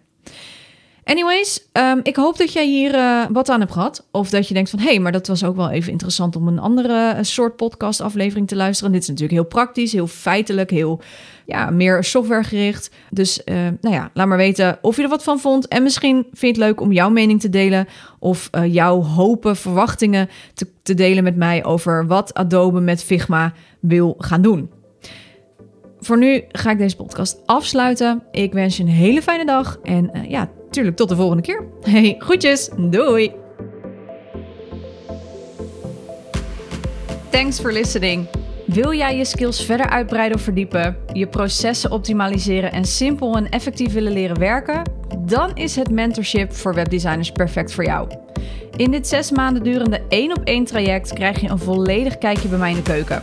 Anyways, 1.08 1.68
um, 1.72 2.00
ik 2.02 2.16
hoop 2.16 2.36
dat 2.36 2.52
jij 2.52 2.66
hier 2.66 2.94
uh, 2.94 3.24
wat 3.30 3.48
aan 3.48 3.60
hebt 3.60 3.72
gehad. 3.72 4.06
Of 4.10 4.30
dat 4.30 4.48
je 4.48 4.54
denkt 4.54 4.70
van, 4.70 4.78
hé, 4.78 4.88
hey, 4.88 4.98
maar 4.98 5.12
dat 5.12 5.26
was 5.26 5.44
ook 5.44 5.56
wel 5.56 5.70
even 5.70 5.92
interessant 5.92 6.36
om 6.36 6.48
een 6.48 6.58
andere 6.58 7.16
soort 7.20 7.56
podcast 7.56 8.00
aflevering 8.00 8.48
te 8.48 8.56
luisteren. 8.56 8.92
Dit 8.92 9.02
is 9.02 9.08
natuurlijk 9.08 9.38
heel 9.38 9.48
praktisch, 9.48 9.92
heel 9.92 10.06
feitelijk, 10.06 10.70
heel 10.70 11.00
ja, 11.46 11.70
meer 11.70 12.04
softwaregericht. 12.04 12.90
Dus 13.10 13.40
uh, 13.44 13.54
nou 13.80 13.94
ja, 13.94 14.10
laat 14.14 14.26
maar 14.26 14.36
weten 14.36 14.78
of 14.82 14.96
je 14.96 15.02
er 15.02 15.08
wat 15.08 15.22
van 15.22 15.38
vond. 15.38 15.68
En 15.68 15.82
misschien 15.82 16.14
vind 16.14 16.40
je 16.40 16.46
het 16.46 16.56
leuk 16.56 16.80
om 16.80 16.92
jouw 16.92 17.10
mening 17.10 17.40
te 17.40 17.50
delen. 17.50 17.88
Of 18.18 18.50
jouw 18.66 19.02
hopen, 19.02 19.56
verwachtingen 19.56 20.28
te, 20.82 20.94
delen 20.94 21.24
met 21.24 21.36
mij 21.36 21.64
over 21.64 22.06
wat 22.06 22.34
Adobe 22.34 22.80
met 22.80 23.04
Figma 23.04 23.52
wil 23.80 24.14
gaan 24.18 24.42
doen. 24.42 24.70
Voor 26.00 26.18
nu 26.18 26.44
ga 26.48 26.70
ik 26.70 26.78
deze 26.78 26.96
podcast 26.96 27.42
afsluiten. 27.46 28.22
Ik 28.30 28.52
wens 28.52 28.76
je 28.76 28.82
een 28.82 28.88
hele 28.88 29.22
fijne 29.22 29.44
dag. 29.44 29.78
En 29.82 30.10
ja, 30.28 30.48
tuurlijk 30.70 30.96
tot 30.96 31.08
de 31.08 31.16
volgende 31.16 31.42
keer. 31.42 31.64
Hey, 31.80 32.14
groetjes. 32.18 32.70
Doei. 32.76 33.32
Thanks 37.30 37.60
for 37.60 37.72
listening. 37.72 38.26
Wil 38.66 38.94
jij 38.94 39.16
je 39.16 39.24
skills 39.24 39.64
verder 39.64 39.88
uitbreiden 39.88 40.36
of 40.36 40.42
verdiepen, 40.42 40.96
je 41.12 41.26
processen 41.26 41.90
optimaliseren 41.90 42.72
en 42.72 42.84
simpel 42.84 43.36
en 43.36 43.48
effectief 43.48 43.92
willen 43.92 44.12
leren 44.12 44.38
werken? 44.38 44.82
Dan 45.18 45.50
is 45.54 45.76
het 45.76 45.90
mentorship 45.90 46.52
voor 46.52 46.74
webdesigners 46.74 47.32
perfect 47.32 47.72
voor 47.72 47.84
jou. 47.84 48.08
In 48.76 48.90
dit 48.90 49.06
zes 49.06 49.30
maanden 49.30 49.62
durende 49.62 50.00
één 50.08 50.36
op 50.36 50.44
één 50.44 50.64
traject 50.64 51.12
krijg 51.12 51.40
je 51.40 51.48
een 51.48 51.58
volledig 51.58 52.18
kijkje 52.18 52.48
bij 52.48 52.58
mij 52.58 52.70
in 52.70 52.76
de 52.76 52.82
keuken. 52.82 53.22